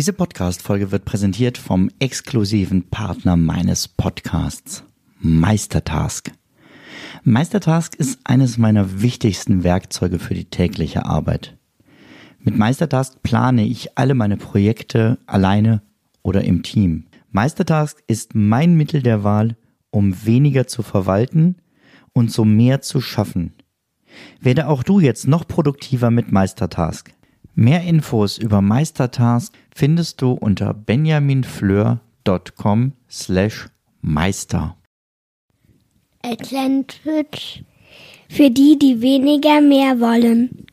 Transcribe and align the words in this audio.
Diese 0.00 0.14
Podcast-Folge 0.14 0.92
wird 0.92 1.04
präsentiert 1.04 1.58
vom 1.58 1.90
exklusiven 1.98 2.88
Partner 2.88 3.36
meines 3.36 3.86
Podcasts, 3.86 4.82
Meistertask. 5.18 6.32
Meistertask 7.22 7.94
ist 7.96 8.18
eines 8.24 8.56
meiner 8.56 9.02
wichtigsten 9.02 9.62
Werkzeuge 9.62 10.18
für 10.18 10.32
die 10.32 10.46
tägliche 10.46 11.04
Arbeit. 11.04 11.58
Mit 12.38 12.56
Meistertask 12.56 13.22
plane 13.22 13.66
ich 13.66 13.98
alle 13.98 14.14
meine 14.14 14.38
Projekte 14.38 15.18
alleine 15.26 15.82
oder 16.22 16.44
im 16.44 16.62
Team. 16.62 17.04
Meistertask 17.30 18.02
ist 18.06 18.34
mein 18.34 18.78
Mittel 18.78 19.02
der 19.02 19.22
Wahl, 19.22 19.58
um 19.90 20.24
weniger 20.24 20.66
zu 20.66 20.82
verwalten 20.82 21.56
und 22.14 22.32
so 22.32 22.46
mehr 22.46 22.80
zu 22.80 23.02
schaffen. 23.02 23.52
Werde 24.40 24.66
auch 24.66 24.82
du 24.82 24.98
jetzt 24.98 25.28
noch 25.28 25.46
produktiver 25.46 26.10
mit 26.10 26.32
Meistertask. 26.32 27.12
Mehr 27.54 27.82
Infos 27.82 28.38
über 28.38 28.62
Meistertask 28.62 29.52
findest 29.74 30.22
du 30.22 30.30
unter 30.32 30.72
benjaminfleur.com 30.74 32.92
slash 33.08 33.68
meister. 34.00 34.76
Atlantic 36.22 37.64
für 38.28 38.50
die, 38.50 38.78
die 38.78 39.00
weniger 39.00 39.60
mehr 39.60 40.00
wollen. 40.00 40.66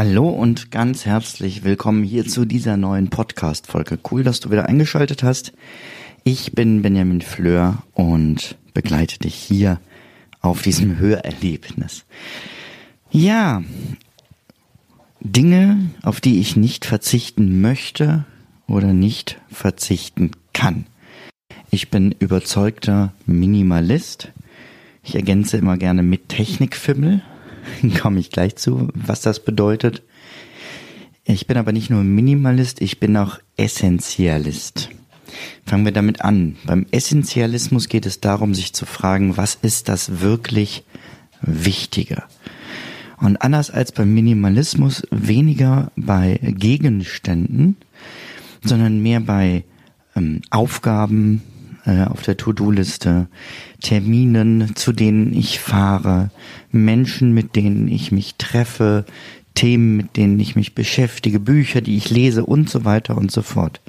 Hallo 0.00 0.28
und 0.28 0.70
ganz 0.70 1.06
herzlich 1.06 1.64
willkommen 1.64 2.04
hier 2.04 2.24
zu 2.24 2.44
dieser 2.44 2.76
neuen 2.76 3.10
Podcast-Folge. 3.10 3.98
Cool, 4.08 4.22
dass 4.22 4.38
du 4.38 4.52
wieder 4.52 4.68
eingeschaltet 4.68 5.24
hast. 5.24 5.52
Ich 6.22 6.52
bin 6.52 6.82
Benjamin 6.82 7.20
Fleur 7.20 7.82
und 7.94 8.56
begleite 8.74 9.18
dich 9.18 9.34
hier 9.34 9.80
auf 10.40 10.62
diesem 10.62 10.98
Hörerlebnis. 10.98 12.04
Ja, 13.10 13.64
Dinge, 15.18 15.90
auf 16.02 16.20
die 16.20 16.38
ich 16.38 16.54
nicht 16.54 16.84
verzichten 16.84 17.60
möchte 17.60 18.24
oder 18.68 18.92
nicht 18.92 19.40
verzichten 19.50 20.30
kann. 20.52 20.86
Ich 21.72 21.90
bin 21.90 22.14
überzeugter 22.20 23.12
Minimalist. 23.26 24.30
Ich 25.02 25.16
ergänze 25.16 25.56
immer 25.56 25.76
gerne 25.76 26.04
mit 26.04 26.28
Technikfimmel 26.28 27.20
komme 28.00 28.20
ich 28.20 28.30
gleich 28.30 28.56
zu, 28.56 28.88
was 28.94 29.20
das 29.20 29.44
bedeutet. 29.44 30.02
Ich 31.24 31.46
bin 31.46 31.56
aber 31.56 31.72
nicht 31.72 31.90
nur 31.90 32.04
Minimalist, 32.04 32.80
ich 32.80 33.00
bin 33.00 33.16
auch 33.16 33.38
Essentialist. 33.56 34.88
Fangen 35.66 35.84
wir 35.84 35.92
damit 35.92 36.22
an. 36.22 36.56
Beim 36.64 36.86
Essentialismus 36.90 37.88
geht 37.88 38.06
es 38.06 38.20
darum, 38.20 38.54
sich 38.54 38.72
zu 38.72 38.86
fragen, 38.86 39.36
was 39.36 39.54
ist 39.60 39.88
das 39.88 40.20
wirklich 40.20 40.84
Wichtige? 41.42 42.22
Und 43.18 43.42
anders 43.42 43.70
als 43.70 43.92
beim 43.92 44.14
Minimalismus 44.14 45.02
weniger 45.10 45.90
bei 45.96 46.38
Gegenständen, 46.42 47.76
sondern 48.64 49.02
mehr 49.02 49.20
bei 49.20 49.64
ähm, 50.16 50.40
Aufgaben, 50.50 51.42
äh, 51.88 52.04
auf 52.04 52.22
der 52.22 52.36
To-Do-Liste, 52.36 53.28
Terminen, 53.80 54.76
zu 54.76 54.92
denen 54.92 55.32
ich 55.32 55.58
fahre, 55.58 56.30
Menschen, 56.70 57.32
mit 57.32 57.56
denen 57.56 57.88
ich 57.88 58.12
mich 58.12 58.34
treffe, 58.36 59.06
Themen, 59.54 59.96
mit 59.96 60.16
denen 60.16 60.38
ich 60.38 60.54
mich 60.54 60.74
beschäftige, 60.74 61.40
Bücher, 61.40 61.80
die 61.80 61.96
ich 61.96 62.10
lese 62.10 62.44
und 62.44 62.68
so 62.68 62.84
weiter 62.84 63.16
und 63.16 63.30
so 63.30 63.40
fort. 63.40 63.80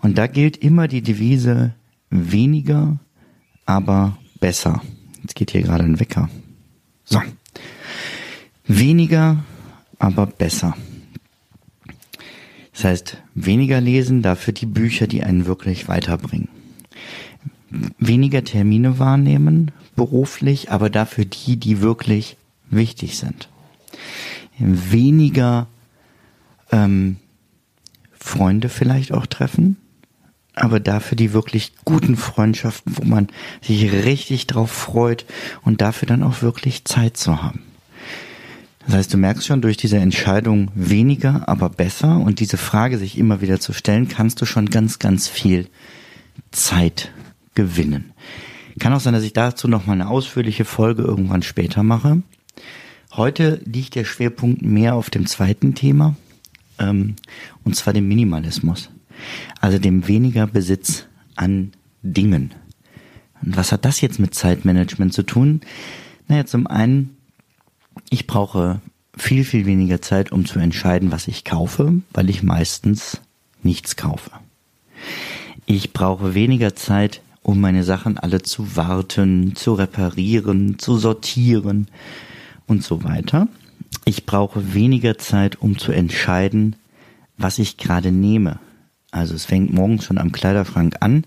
Und 0.00 0.16
da 0.16 0.28
gilt 0.28 0.56
immer 0.58 0.86
die 0.86 1.02
Devise 1.02 1.74
weniger, 2.08 2.98
aber 3.66 4.16
besser. 4.38 4.80
Jetzt 5.22 5.34
geht 5.34 5.50
hier 5.50 5.62
gerade 5.62 5.84
ein 5.84 5.98
Wecker. 5.98 6.30
So. 7.04 7.20
Weniger, 8.66 9.44
aber 9.98 10.26
besser. 10.26 10.76
Das 12.72 12.84
heißt, 12.84 13.16
weniger 13.34 13.80
lesen, 13.80 14.22
dafür 14.22 14.54
die 14.54 14.66
Bücher, 14.66 15.08
die 15.08 15.24
einen 15.24 15.46
wirklich 15.46 15.88
weiterbringen 15.88 16.48
weniger 17.70 18.44
Termine 18.44 18.98
wahrnehmen, 18.98 19.70
beruflich, 19.96 20.70
aber 20.70 20.90
dafür 20.90 21.24
die, 21.24 21.56
die 21.56 21.80
wirklich 21.80 22.36
wichtig 22.70 23.18
sind. 23.18 23.48
Weniger 24.58 25.66
ähm, 26.72 27.16
Freunde 28.18 28.68
vielleicht 28.68 29.12
auch 29.12 29.26
treffen, 29.26 29.76
aber 30.54 30.80
dafür 30.80 31.16
die 31.16 31.32
wirklich 31.32 31.72
guten 31.84 32.16
Freundschaften, 32.16 32.96
wo 32.96 33.04
man 33.04 33.28
sich 33.60 33.92
richtig 33.92 34.46
drauf 34.46 34.70
freut 34.70 35.24
und 35.62 35.80
dafür 35.80 36.06
dann 36.06 36.22
auch 36.22 36.42
wirklich 36.42 36.84
Zeit 36.84 37.16
zu 37.16 37.42
haben. 37.42 37.62
Das 38.86 38.96
heißt, 38.96 39.12
du 39.12 39.18
merkst 39.18 39.46
schon, 39.46 39.60
durch 39.60 39.76
diese 39.76 39.98
Entscheidung 39.98 40.70
weniger, 40.74 41.46
aber 41.46 41.68
besser 41.68 42.16
und 42.16 42.40
diese 42.40 42.56
Frage 42.56 42.96
sich 42.96 43.18
immer 43.18 43.42
wieder 43.42 43.60
zu 43.60 43.74
stellen, 43.74 44.08
kannst 44.08 44.40
du 44.40 44.46
schon 44.46 44.70
ganz, 44.70 44.98
ganz 44.98 45.28
viel 45.28 45.68
Zeit 46.50 47.12
gewinnen. 47.54 48.12
Kann 48.78 48.92
auch 48.92 49.00
sein, 49.00 49.14
dass 49.14 49.24
ich 49.24 49.32
dazu 49.32 49.68
noch 49.68 49.86
mal 49.86 49.94
eine 49.94 50.08
ausführliche 50.08 50.64
Folge 50.64 51.02
irgendwann 51.02 51.42
später 51.42 51.82
mache. 51.82 52.22
Heute 53.12 53.60
liegt 53.64 53.94
der 53.94 54.04
Schwerpunkt 54.04 54.62
mehr 54.62 54.94
auf 54.94 55.10
dem 55.10 55.26
zweiten 55.26 55.74
Thema, 55.74 56.14
ähm, 56.78 57.16
und 57.64 57.74
zwar 57.74 57.92
dem 57.92 58.06
Minimalismus. 58.06 58.90
Also 59.60 59.78
dem 59.78 60.06
weniger 60.06 60.46
Besitz 60.46 61.06
an 61.34 61.72
Dingen. 62.02 62.54
Und 63.42 63.56
was 63.56 63.72
hat 63.72 63.84
das 63.84 64.00
jetzt 64.00 64.20
mit 64.20 64.34
Zeitmanagement 64.34 65.12
zu 65.12 65.24
tun? 65.24 65.60
Naja, 66.28 66.46
zum 66.46 66.66
einen, 66.66 67.16
ich 68.10 68.26
brauche 68.26 68.80
viel, 69.16 69.44
viel 69.44 69.66
weniger 69.66 70.00
Zeit, 70.00 70.30
um 70.30 70.44
zu 70.44 70.58
entscheiden, 70.58 71.10
was 71.10 71.26
ich 71.26 71.44
kaufe, 71.44 72.00
weil 72.12 72.30
ich 72.30 72.42
meistens 72.42 73.20
nichts 73.62 73.96
kaufe. 73.96 74.30
Ich 75.70 75.92
brauche 75.92 76.32
weniger 76.32 76.74
Zeit, 76.74 77.20
um 77.42 77.60
meine 77.60 77.84
Sachen 77.84 78.16
alle 78.16 78.40
zu 78.40 78.74
warten, 78.74 79.54
zu 79.54 79.74
reparieren, 79.74 80.78
zu 80.78 80.96
sortieren 80.96 81.88
und 82.66 82.82
so 82.82 83.04
weiter. 83.04 83.48
Ich 84.06 84.24
brauche 84.24 84.72
weniger 84.72 85.18
Zeit, 85.18 85.60
um 85.60 85.76
zu 85.76 85.92
entscheiden, 85.92 86.76
was 87.36 87.58
ich 87.58 87.76
gerade 87.76 88.12
nehme. 88.12 88.60
Also 89.10 89.34
es 89.34 89.44
fängt 89.44 89.70
morgens 89.70 90.06
schon 90.06 90.16
am 90.16 90.32
Kleiderschrank 90.32 90.96
an. 91.00 91.24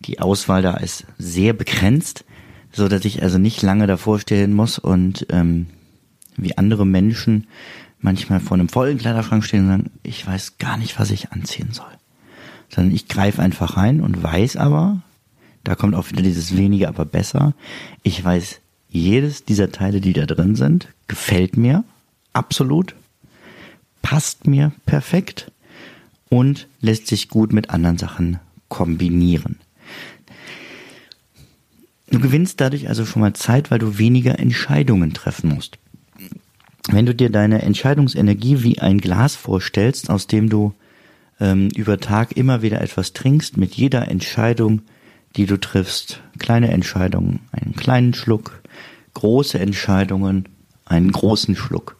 Die 0.00 0.18
Auswahl 0.18 0.62
da 0.62 0.78
ist 0.78 1.04
sehr 1.18 1.52
begrenzt, 1.52 2.24
so 2.72 2.88
dass 2.88 3.04
ich 3.04 3.22
also 3.22 3.36
nicht 3.36 3.60
lange 3.60 3.86
davor 3.86 4.18
stehen 4.18 4.54
muss 4.54 4.78
und 4.78 5.26
ähm, 5.28 5.66
wie 6.38 6.56
andere 6.56 6.86
Menschen 6.86 7.46
manchmal 8.00 8.40
vor 8.40 8.56
einem 8.56 8.70
vollen 8.70 8.96
Kleiderschrank 8.96 9.44
stehen 9.44 9.64
und 9.64 9.68
sagen, 9.68 9.90
ich 10.04 10.26
weiß 10.26 10.56
gar 10.56 10.78
nicht, 10.78 10.98
was 10.98 11.10
ich 11.10 11.32
anziehen 11.32 11.72
soll. 11.72 11.97
Sondern 12.68 12.94
ich 12.94 13.08
greife 13.08 13.42
einfach 13.42 13.76
rein 13.76 14.00
und 14.00 14.22
weiß 14.22 14.56
aber, 14.56 15.00
da 15.64 15.74
kommt 15.74 15.94
auch 15.94 16.10
wieder 16.10 16.22
dieses 16.22 16.56
weniger, 16.56 16.88
aber 16.88 17.04
besser. 17.04 17.54
Ich 18.02 18.22
weiß, 18.22 18.60
jedes 18.90 19.44
dieser 19.44 19.70
Teile, 19.70 20.00
die 20.00 20.12
da 20.12 20.26
drin 20.26 20.54
sind, 20.56 20.88
gefällt 21.08 21.56
mir 21.56 21.84
absolut, 22.32 22.94
passt 24.02 24.46
mir 24.46 24.72
perfekt 24.86 25.50
und 26.28 26.68
lässt 26.80 27.06
sich 27.06 27.28
gut 27.28 27.52
mit 27.52 27.70
anderen 27.70 27.98
Sachen 27.98 28.38
kombinieren. 28.68 29.58
Du 32.10 32.20
gewinnst 32.20 32.60
dadurch 32.60 32.88
also 32.88 33.04
schon 33.04 33.20
mal 33.20 33.34
Zeit, 33.34 33.70
weil 33.70 33.78
du 33.78 33.98
weniger 33.98 34.38
Entscheidungen 34.38 35.12
treffen 35.12 35.54
musst. 35.54 35.78
Wenn 36.90 37.04
du 37.04 37.14
dir 37.14 37.28
deine 37.28 37.60
Entscheidungsenergie 37.60 38.62
wie 38.62 38.78
ein 38.78 38.98
Glas 38.98 39.36
vorstellst, 39.36 40.08
aus 40.08 40.26
dem 40.26 40.48
du 40.48 40.72
ähm, 41.40 41.68
über 41.76 41.98
Tag 41.98 42.36
immer 42.36 42.62
wieder 42.62 42.80
etwas 42.80 43.12
trinkst, 43.12 43.56
mit 43.56 43.74
jeder 43.74 44.08
Entscheidung 44.08 44.82
die 45.36 45.46
du 45.46 45.58
triffst. 45.58 46.20
Kleine 46.38 46.70
Entscheidungen, 46.70 47.40
einen 47.52 47.74
kleinen 47.74 48.14
Schluck, 48.14 48.62
große 49.14 49.58
Entscheidungen, 49.58 50.48
einen 50.84 51.12
großen 51.12 51.56
Schluck. 51.56 51.96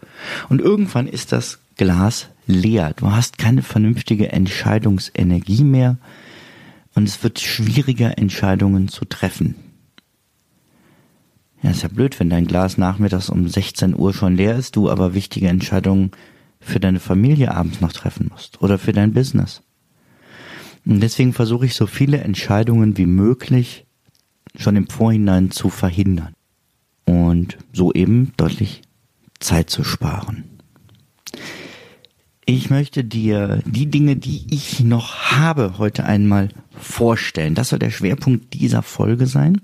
Und 0.49 0.61
irgendwann 0.61 1.07
ist 1.07 1.33
das 1.33 1.59
Glas 1.77 2.29
leer. 2.47 2.95
Du 2.97 3.13
hast 3.13 3.39
keine 3.39 3.63
vernünftige 3.63 4.33
Entscheidungsenergie 4.33 5.65
mehr 5.65 5.99
und 6.95 7.09
es 7.09 7.23
wird 7.23 7.39
schwieriger, 7.39 8.19
Entscheidungen 8.19 8.89
zu 8.89 9.05
treffen. 9.05 9.55
Ja, 11.63 11.71
ist 11.71 11.83
ja 11.83 11.89
blöd, 11.89 12.19
wenn 12.19 12.31
dein 12.31 12.47
Glas 12.47 12.79
nachmittags 12.79 13.31
um 13.31 13.49
16 13.49 13.97
Uhr 13.97 14.15
schon 14.15 14.37
leer 14.37 14.57
ist, 14.57 14.77
du 14.77 14.91
aber 14.91 15.15
wichtige 15.15 15.49
Entscheidungen 15.49 16.13
für 16.61 16.81
deine 16.81 17.01
Familie 17.01 17.55
abends 17.55 17.81
noch 17.81 17.93
treffen 17.93 18.29
musst 18.31 18.61
oder 18.63 18.79
für 18.79 18.93
dein 18.93 19.13
Business. 19.13 19.63
Und 20.85 21.01
deswegen 21.01 21.33
versuche 21.33 21.67
ich 21.67 21.75
so 21.75 21.87
viele 21.87 22.19
Entscheidungen 22.19 22.97
wie 22.97 23.07
möglich 23.07 23.87
schon 24.57 24.77
im 24.77 24.89
Vorhinein 24.89 25.51
zu 25.51 25.71
verhindern 25.71 26.35
und 27.05 27.59
so 27.73 27.93
eben 27.93 28.33
deutlich 28.37 28.83
Zeit 29.39 29.71
zu 29.71 29.85
sparen. 29.85 30.45
Ich 32.45 32.71
möchte 32.71 33.05
dir 33.05 33.63
die 33.67 33.91
Dinge, 33.91 34.17
die 34.17 34.47
ich 34.51 34.81
noch 34.81 35.33
habe, 35.33 35.77
heute 35.77 36.05
einmal 36.05 36.49
vorstellen. 36.71 37.55
Das 37.55 37.69
soll 37.69 37.79
der 37.79 37.91
Schwerpunkt 37.91 38.55
dieser 38.55 38.83
Folge 38.83 39.27
sein. 39.27 39.61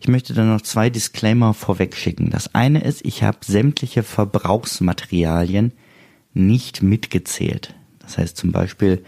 Ich 0.00 0.08
möchte 0.08 0.32
dann 0.32 0.48
noch 0.48 0.62
zwei 0.62 0.88
Disclaimer 0.88 1.52
vorweg 1.52 1.94
schicken. 1.94 2.30
Das 2.30 2.54
eine 2.54 2.82
ist, 2.82 3.04
ich 3.04 3.22
habe 3.22 3.38
sämtliche 3.44 4.02
Verbrauchsmaterialien 4.02 5.72
nicht 6.36 6.82
mitgezählt. 6.82 7.74
Das 7.98 8.18
heißt 8.18 8.36
zum 8.36 8.52
Beispiel 8.52 9.04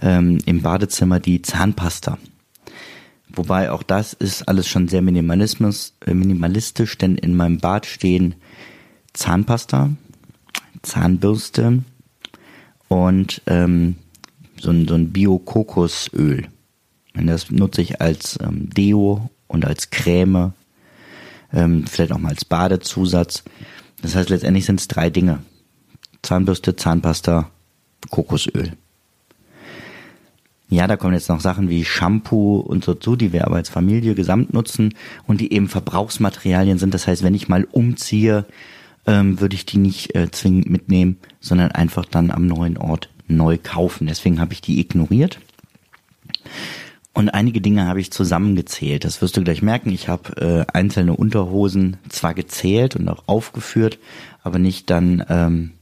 ähm, 0.00 0.38
im 0.46 0.62
Badezimmer 0.62 1.20
die 1.20 1.42
Zahnpasta. 1.42 2.18
Wobei 3.34 3.70
auch 3.70 3.82
das 3.82 4.12
ist 4.12 4.48
alles 4.48 4.68
schon 4.68 4.88
sehr 4.88 5.02
Minimalismus, 5.02 5.94
äh, 6.04 6.14
minimalistisch, 6.14 6.98
denn 6.98 7.16
in 7.16 7.34
meinem 7.34 7.58
Bad 7.58 7.86
stehen 7.86 8.34
Zahnpasta, 9.14 9.90
Zahnbürste, 10.82 11.82
und 12.92 13.40
ähm, 13.46 13.96
so 14.60 14.70
ein, 14.70 14.86
so 14.86 14.94
ein 14.94 15.12
Bio-Kokosöl. 15.12 16.48
Das 17.14 17.50
nutze 17.50 17.80
ich 17.80 18.02
als 18.02 18.38
ähm, 18.42 18.68
Deo 18.68 19.30
und 19.46 19.64
als 19.64 19.88
Creme, 19.88 20.52
ähm, 21.54 21.86
vielleicht 21.86 22.12
auch 22.12 22.18
mal 22.18 22.30
als 22.30 22.44
Badezusatz. 22.44 23.44
Das 24.02 24.14
heißt, 24.14 24.28
letztendlich 24.28 24.66
sind 24.66 24.78
es 24.78 24.88
drei 24.88 25.08
Dinge. 25.08 25.38
Zahnbürste, 26.22 26.76
Zahnpasta, 26.76 27.50
Kokosöl. 28.10 28.72
Ja, 30.68 30.86
da 30.86 30.96
kommen 30.96 31.12
jetzt 31.12 31.28
noch 31.28 31.40
Sachen 31.40 31.68
wie 31.68 31.84
Shampoo 31.84 32.56
und 32.58 32.82
so 32.82 32.94
zu, 32.94 33.14
die 33.14 33.32
wir 33.32 33.46
aber 33.46 33.56
als 33.56 33.68
Familie 33.68 34.14
gesamt 34.14 34.54
nutzen 34.54 34.94
und 35.26 35.40
die 35.40 35.52
eben 35.52 35.68
Verbrauchsmaterialien 35.68 36.78
sind. 36.78 36.94
Das 36.94 37.06
heißt, 37.06 37.22
wenn 37.22 37.34
ich 37.34 37.48
mal 37.48 37.64
umziehe, 37.70 38.46
ähm, 39.06 39.38
würde 39.38 39.54
ich 39.54 39.66
die 39.66 39.76
nicht 39.76 40.14
äh, 40.14 40.30
zwingend 40.30 40.70
mitnehmen, 40.70 41.18
sondern 41.40 41.72
einfach 41.72 42.06
dann 42.06 42.30
am 42.30 42.46
neuen 42.46 42.78
Ort 42.78 43.10
neu 43.28 43.58
kaufen. 43.62 44.06
Deswegen 44.06 44.40
habe 44.40 44.54
ich 44.54 44.62
die 44.62 44.80
ignoriert. 44.80 45.40
Und 47.12 47.28
einige 47.28 47.60
Dinge 47.60 47.86
habe 47.86 48.00
ich 48.00 48.10
zusammengezählt. 48.10 49.04
Das 49.04 49.20
wirst 49.20 49.36
du 49.36 49.44
gleich 49.44 49.60
merken. 49.60 49.90
Ich 49.90 50.08
habe 50.08 50.66
äh, 50.70 50.72
einzelne 50.72 51.14
Unterhosen 51.14 51.98
zwar 52.08 52.32
gezählt 52.32 52.96
und 52.96 53.08
auch 53.08 53.24
aufgeführt, 53.26 53.98
aber 54.42 54.58
nicht 54.58 54.88
dann 54.88 55.22
ähm, 55.28 55.72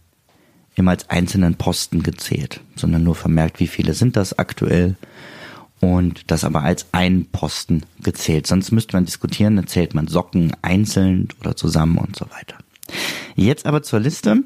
als 0.88 1.08
einzelnen 1.10 1.56
Posten 1.56 2.02
gezählt, 2.02 2.60
sondern 2.76 3.04
nur 3.04 3.14
vermerkt, 3.14 3.60
wie 3.60 3.66
viele 3.66 3.94
sind 3.94 4.16
das 4.16 4.38
aktuell 4.38 4.96
und 5.80 6.30
das 6.30 6.44
aber 6.44 6.62
als 6.62 6.86
einen 6.92 7.26
Posten 7.26 7.82
gezählt. 8.02 8.46
Sonst 8.46 8.70
müsste 8.70 8.96
man 8.96 9.06
diskutieren, 9.06 9.56
dann 9.56 9.66
zählt 9.66 9.94
man 9.94 10.08
Socken 10.08 10.52
einzeln 10.62 11.28
oder 11.40 11.56
zusammen 11.56 11.98
und 11.98 12.16
so 12.16 12.26
weiter. 12.26 12.56
Jetzt 13.34 13.66
aber 13.66 13.82
zur 13.82 14.00
Liste. 14.00 14.42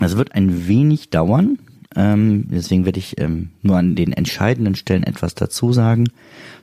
Es 0.00 0.16
wird 0.16 0.34
ein 0.34 0.68
wenig 0.68 1.10
dauern. 1.10 1.58
Ähm, 1.94 2.46
deswegen 2.50 2.84
werde 2.84 2.98
ich 2.98 3.18
ähm, 3.18 3.50
nur 3.62 3.78
an 3.78 3.94
den 3.94 4.12
entscheidenden 4.12 4.74
Stellen 4.74 5.04
etwas 5.04 5.34
dazu 5.34 5.72
sagen. 5.72 6.08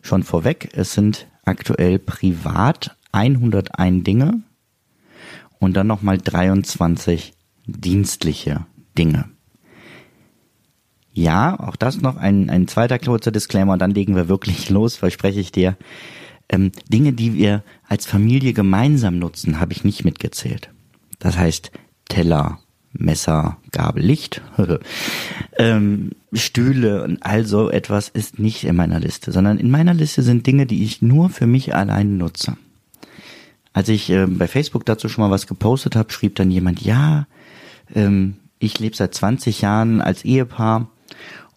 Schon 0.03 0.23
vorweg, 0.23 0.69
es 0.73 0.93
sind 0.93 1.25
aktuell 1.43 1.97
privat 1.97 2.95
101 3.11 4.03
Dinge 4.03 4.43
und 5.59 5.75
dann 5.75 5.87
nochmal 5.87 6.19
23 6.19 7.33
dienstliche 7.65 8.65
Dinge. 8.97 9.25
Ja, 11.13 11.59
auch 11.59 11.75
das 11.75 12.01
noch 12.01 12.17
ein, 12.17 12.49
ein 12.49 12.67
zweiter 12.67 12.97
kurzer 12.97 13.31
Disclaimer, 13.31 13.77
dann 13.77 13.91
legen 13.91 14.15
wir 14.15 14.27
wirklich 14.27 14.69
los, 14.71 14.95
verspreche 14.95 15.39
ich 15.39 15.51
dir. 15.51 15.77
Ähm, 16.49 16.71
Dinge, 16.89 17.13
die 17.13 17.33
wir 17.35 17.63
als 17.87 18.05
Familie 18.05 18.53
gemeinsam 18.53 19.19
nutzen, 19.19 19.59
habe 19.59 19.73
ich 19.73 19.83
nicht 19.83 20.03
mitgezählt. 20.03 20.69
Das 21.19 21.37
heißt 21.37 21.71
Teller, 22.09 22.59
Messer, 22.91 23.57
Gabel, 23.71 24.03
Licht, 24.03 24.41
ähm, 25.57 26.11
Stühle 26.33 27.03
und 27.03 27.23
all 27.23 27.45
so 27.45 27.69
etwas 27.69 28.09
ist 28.09 28.39
nicht 28.39 28.63
in 28.63 28.75
meiner 28.75 28.99
Liste, 28.99 29.31
sondern 29.31 29.57
in 29.57 29.71
meiner 29.71 29.93
Liste 29.93 30.21
sind 30.21 30.45
Dinge, 30.45 30.65
die 30.65 30.83
ich 30.83 31.01
nur 31.01 31.29
für 31.29 31.47
mich 31.47 31.73
allein 31.73 32.17
nutze. 32.17 32.57
Als 33.71 33.89
ich 33.89 34.09
äh, 34.09 34.27
bei 34.27 34.47
Facebook 34.47 34.85
dazu 34.85 35.09
schon 35.09 35.23
mal 35.23 35.31
was 35.31 35.47
gepostet 35.47 35.95
habe, 35.95 36.11
schrieb 36.11 36.35
dann 36.35 36.51
jemand, 36.51 36.81
ja, 36.81 37.25
ähm, 37.93 38.35
ich 38.59 38.79
lebe 38.79 38.95
seit 38.95 39.13
20 39.13 39.61
Jahren 39.61 40.01
als 40.01 40.23
Ehepaar 40.25 40.87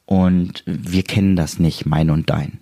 und 0.07 0.63
wir 0.67 1.03
kennen 1.03 1.37
das 1.37 1.59
nicht, 1.59 1.87
mein 1.87 2.11
und 2.11 2.31
dein. 2.31 2.59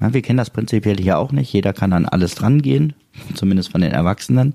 Ja, 0.00 0.12
wir 0.12 0.22
kennen 0.22 0.38
das 0.38 0.50
prinzipiell 0.50 0.96
hier 0.98 1.18
auch 1.18 1.32
nicht. 1.32 1.52
Jeder 1.52 1.72
kann 1.72 1.92
an 1.92 2.06
alles 2.06 2.34
drangehen, 2.34 2.94
zumindest 3.34 3.70
von 3.70 3.80
den 3.80 3.92
Erwachsenen. 3.92 4.54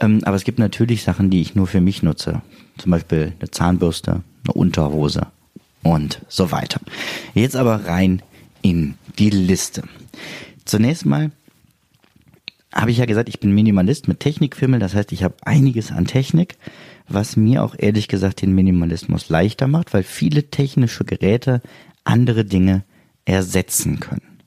Ähm, 0.00 0.20
aber 0.24 0.36
es 0.36 0.44
gibt 0.44 0.58
natürlich 0.58 1.02
Sachen, 1.02 1.30
die 1.30 1.40
ich 1.40 1.54
nur 1.54 1.66
für 1.66 1.80
mich 1.80 2.02
nutze. 2.02 2.42
Zum 2.78 2.90
Beispiel 2.90 3.32
eine 3.38 3.50
Zahnbürste, 3.50 4.22
eine 4.44 4.52
Unterhose 4.54 5.28
und 5.82 6.20
so 6.28 6.50
weiter. 6.50 6.80
Jetzt 7.34 7.56
aber 7.56 7.86
rein 7.86 8.22
in 8.62 8.94
die 9.18 9.30
Liste. 9.30 9.82
Zunächst 10.64 11.06
mal 11.06 11.30
habe 12.72 12.90
ich 12.90 12.98
ja 12.98 13.04
gesagt, 13.04 13.28
ich 13.28 13.38
bin 13.38 13.52
Minimalist 13.52 14.08
mit 14.08 14.20
Technikfilmen. 14.20 14.80
Das 14.80 14.94
heißt, 14.94 15.12
ich 15.12 15.22
habe 15.22 15.36
einiges 15.42 15.92
an 15.92 16.06
Technik, 16.06 16.56
was 17.08 17.36
mir 17.36 17.62
auch 17.62 17.74
ehrlich 17.78 18.08
gesagt 18.08 18.42
den 18.42 18.54
Minimalismus 18.54 19.28
leichter 19.28 19.66
macht, 19.66 19.92
weil 19.92 20.02
viele 20.02 20.50
technische 20.50 21.04
Geräte 21.04 21.60
andere 22.04 22.44
Dinge 22.44 22.84
ersetzen 23.24 24.00
können. 24.00 24.38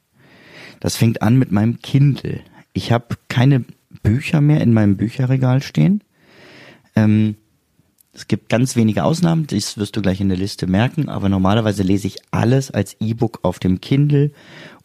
Das 0.80 0.96
fängt 0.96 1.22
an 1.22 1.38
mit 1.38 1.52
meinem 1.52 1.80
Kindle. 1.80 2.42
Ich 2.74 2.92
habe 2.92 3.16
keine 3.30 3.66
Bücher 4.04 4.42
mehr 4.42 4.62
in 4.62 4.74
meinem 4.74 4.98
Bücherregal 4.98 5.62
stehen. 5.62 6.04
Ähm, 6.96 7.36
es 8.14 8.28
gibt 8.28 8.50
ganz 8.50 8.76
wenige 8.76 9.04
Ausnahmen, 9.04 9.46
das 9.46 9.78
wirst 9.78 9.96
du 9.96 10.02
gleich 10.02 10.20
in 10.20 10.30
der 10.30 10.40
Liste 10.40 10.66
merken, 10.66 11.08
aber 11.08 11.30
normalerweise 11.30 11.84
lese 11.84 12.08
ich 12.08 12.18
alles 12.32 12.72
als 12.72 12.98
E-Book 13.00 13.40
auf 13.44 13.60
dem 13.60 13.80
Kindle 13.80 14.32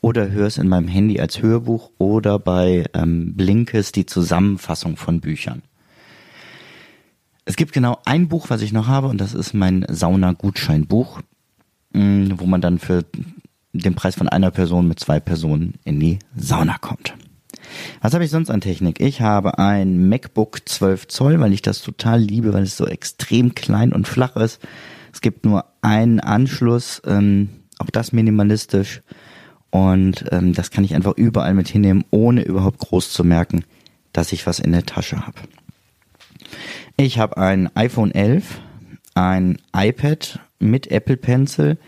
oder 0.03 0.31
höre 0.31 0.49
es 0.49 0.59
in 0.59 0.69
meinem 0.69 0.89
Handy 0.89 1.19
als 1.19 1.41
Hörbuch 1.41 1.91
oder 1.97 2.39
bei 2.39 2.85
ähm, 2.93 3.35
Blinkes 3.35 3.91
die 3.91 4.05
Zusammenfassung 4.05 4.99
von 4.99 5.21
Büchern. 5.21 5.63
Es 7.45 7.57
gibt 7.57 7.73
genau 7.73 7.99
ein 8.05 8.29
Buch, 8.29 8.51
was 8.51 8.63
ich 8.63 8.73
noch 8.73 8.87
habe 8.87 9.09
und 9.09 9.21
das 9.21 9.35
ist 9.35 9.53
mein 9.53 9.85
Sauna-Gutscheinbuch, 9.89 11.21
mm, 11.93 12.33
wo 12.37 12.47
man 12.47 12.61
dann 12.61 12.79
für 12.79 13.05
den 13.73 13.95
Preis 13.95 14.15
von 14.15 14.29
einer 14.29 14.51
Person 14.51 14.87
mit 14.87 15.01
zwei 15.01 15.19
Personen 15.19 15.75
in 15.85 15.99
die 15.99 16.19
Sauna 16.37 16.79
kommt. 16.79 17.15
Was 18.01 18.15
habe 18.15 18.25
ich 18.25 18.31
sonst 18.31 18.51
an 18.51 18.61
Technik? 18.61 19.01
Ich 19.01 19.21
habe 19.21 19.59
ein 19.59 20.09
MacBook 20.09 20.69
12 20.69 21.09
Zoll, 21.09 21.41
weil 21.41 21.53
ich 21.53 21.63
das 21.63 21.83
total 21.83 22.21
liebe, 22.21 22.53
weil 22.53 22.65
es 22.65 22.77
so 22.77 22.87
extrem 22.87 23.55
klein 23.55 23.93
und 23.93 24.07
flach 24.07 24.37
ist. 24.37 24.61
Es 25.13 25.21
gibt 25.21 25.45
nur 25.45 25.65
einen 25.81 26.21
Anschluss, 26.21 27.03
ähm, 27.07 27.49
auch 27.79 27.91
das 27.91 28.13
minimalistisch. 28.13 29.03
Und 29.71 30.27
ähm, 30.31 30.53
das 30.53 30.71
kann 30.71 30.85
ich 30.85 30.95
einfach 30.95 31.17
überall 31.17 31.55
mit 31.55 31.69
hinnehmen, 31.69 32.05
ohne 32.11 32.43
überhaupt 32.43 32.79
groß 32.79 33.11
zu 33.13 33.25
merken, 33.25 33.65
dass 34.13 34.33
ich 34.33 34.47
was 34.47 34.59
in 34.59 34.73
der 34.73 34.85
Tasche 34.85 35.27
habe. 35.27 35.39
Ich 36.97 37.19
habe 37.19 37.37
ein 37.37 37.75
iPhone 37.77 38.13
11, 38.13 38.61
ein 39.15 39.59
iPad 39.75 40.41
mit 40.59 40.91
Apple 40.91 41.17
Pencil, 41.17 41.79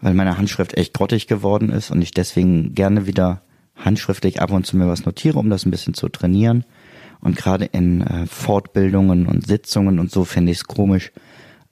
weil 0.00 0.14
meine 0.14 0.38
Handschrift 0.38 0.76
echt 0.76 0.94
grottig 0.94 1.26
geworden 1.26 1.70
ist 1.70 1.90
und 1.90 2.02
ich 2.02 2.12
deswegen 2.12 2.74
gerne 2.74 3.06
wieder 3.06 3.42
handschriftlich 3.76 4.40
ab 4.40 4.50
und 4.50 4.66
zu 4.66 4.76
mir 4.76 4.88
was 4.88 5.04
notiere, 5.04 5.38
um 5.38 5.50
das 5.50 5.64
ein 5.64 5.70
bisschen 5.70 5.94
zu 5.94 6.08
trainieren. 6.08 6.64
Und 7.20 7.36
gerade 7.36 7.66
in 7.66 8.00
äh, 8.00 8.26
Fortbildungen 8.26 9.26
und 9.26 9.46
Sitzungen 9.46 9.98
und 9.98 10.10
so 10.10 10.24
finde 10.24 10.52
ich 10.52 10.58
es 10.58 10.64
komisch, 10.64 11.12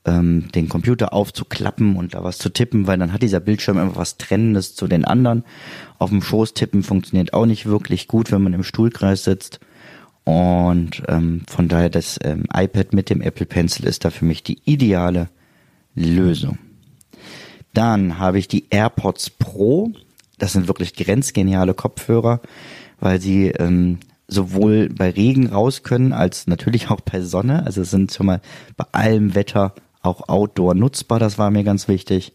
ähm, 0.04 0.49
den 0.54 0.68
Computer 0.68 1.12
aufzuklappen 1.12 1.97
und 1.97 2.14
da 2.14 2.23
was 2.23 2.38
zu 2.38 2.50
tippen, 2.50 2.87
weil 2.87 2.99
dann 2.99 3.12
hat 3.12 3.23
dieser 3.23 3.40
Bildschirm 3.40 3.78
immer 3.78 3.97
was 3.97 4.16
Trennendes 4.16 4.75
zu 4.75 4.87
den 4.88 5.04
anderen. 5.04 5.44
Auf 5.99 6.11
dem 6.11 6.23
Schoß 6.23 6.54
tippen 6.54 6.82
funktioniert 6.82 7.32
auch 7.32 7.47
nicht 7.47 7.66
wirklich 7.66 8.08
gut, 8.08 8.30
wenn 8.30 8.42
man 8.42 8.52
im 8.52 8.62
Stuhlkreis 8.62 9.25
sitzt. 9.25 9.61
Und 10.28 11.02
ähm, 11.08 11.42
von 11.49 11.68
daher 11.68 11.88
das 11.88 12.18
ähm, 12.23 12.44
iPad 12.52 12.92
mit 12.92 13.08
dem 13.08 13.23
Apple 13.23 13.47
Pencil 13.47 13.87
ist 13.87 14.04
da 14.04 14.11
für 14.11 14.25
mich 14.25 14.42
die 14.42 14.58
ideale 14.64 15.28
Lösung. 15.94 16.58
Dann 17.73 18.18
habe 18.18 18.38
ich 18.38 18.49
die 18.49 18.66
AirPods 18.70 19.30
Pro 19.30 19.92
das 20.38 20.52
sind 20.52 20.68
wirklich 20.68 20.94
grenzgeniale 20.94 21.75
Kopfhörer, 21.75 22.40
weil 23.00 23.20
sie 23.20 23.49
ähm, 23.49 23.99
sowohl 24.28 24.88
bei 24.88 25.11
Regen 25.11 25.49
raus 25.49 25.82
können, 25.82 26.12
als 26.12 26.47
natürlich 26.47 26.90
auch 26.90 27.00
bei 27.00 27.20
Sonne. 27.20 27.66
Also 27.66 27.85
sind 27.85 28.12
schon 28.12 28.26
mal 28.26 28.40
bei 28.76 28.85
allem 28.92 29.35
Wetter 29.35 29.75
auch 30.00 30.28
outdoor 30.28 30.75
nutzbar, 30.75 31.18
das 31.18 31.38
war 31.38 31.50
mir 31.50 31.64
ganz 31.64 31.88
wichtig. 31.88 32.32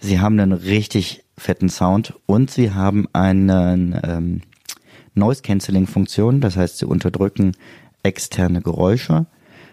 Sie 0.00 0.20
haben 0.20 0.38
einen 0.38 0.52
richtig 0.52 1.24
fetten 1.36 1.68
Sound 1.68 2.14
und 2.26 2.50
sie 2.50 2.72
haben 2.72 3.06
einen 3.12 3.98
ähm, 4.02 4.40
Noise 5.14 5.42
Cancelling 5.42 5.86
Funktion, 5.86 6.40
das 6.40 6.56
heißt, 6.56 6.78
sie 6.78 6.86
unterdrücken 6.86 7.52
externe 8.02 8.62
Geräusche, 8.62 9.26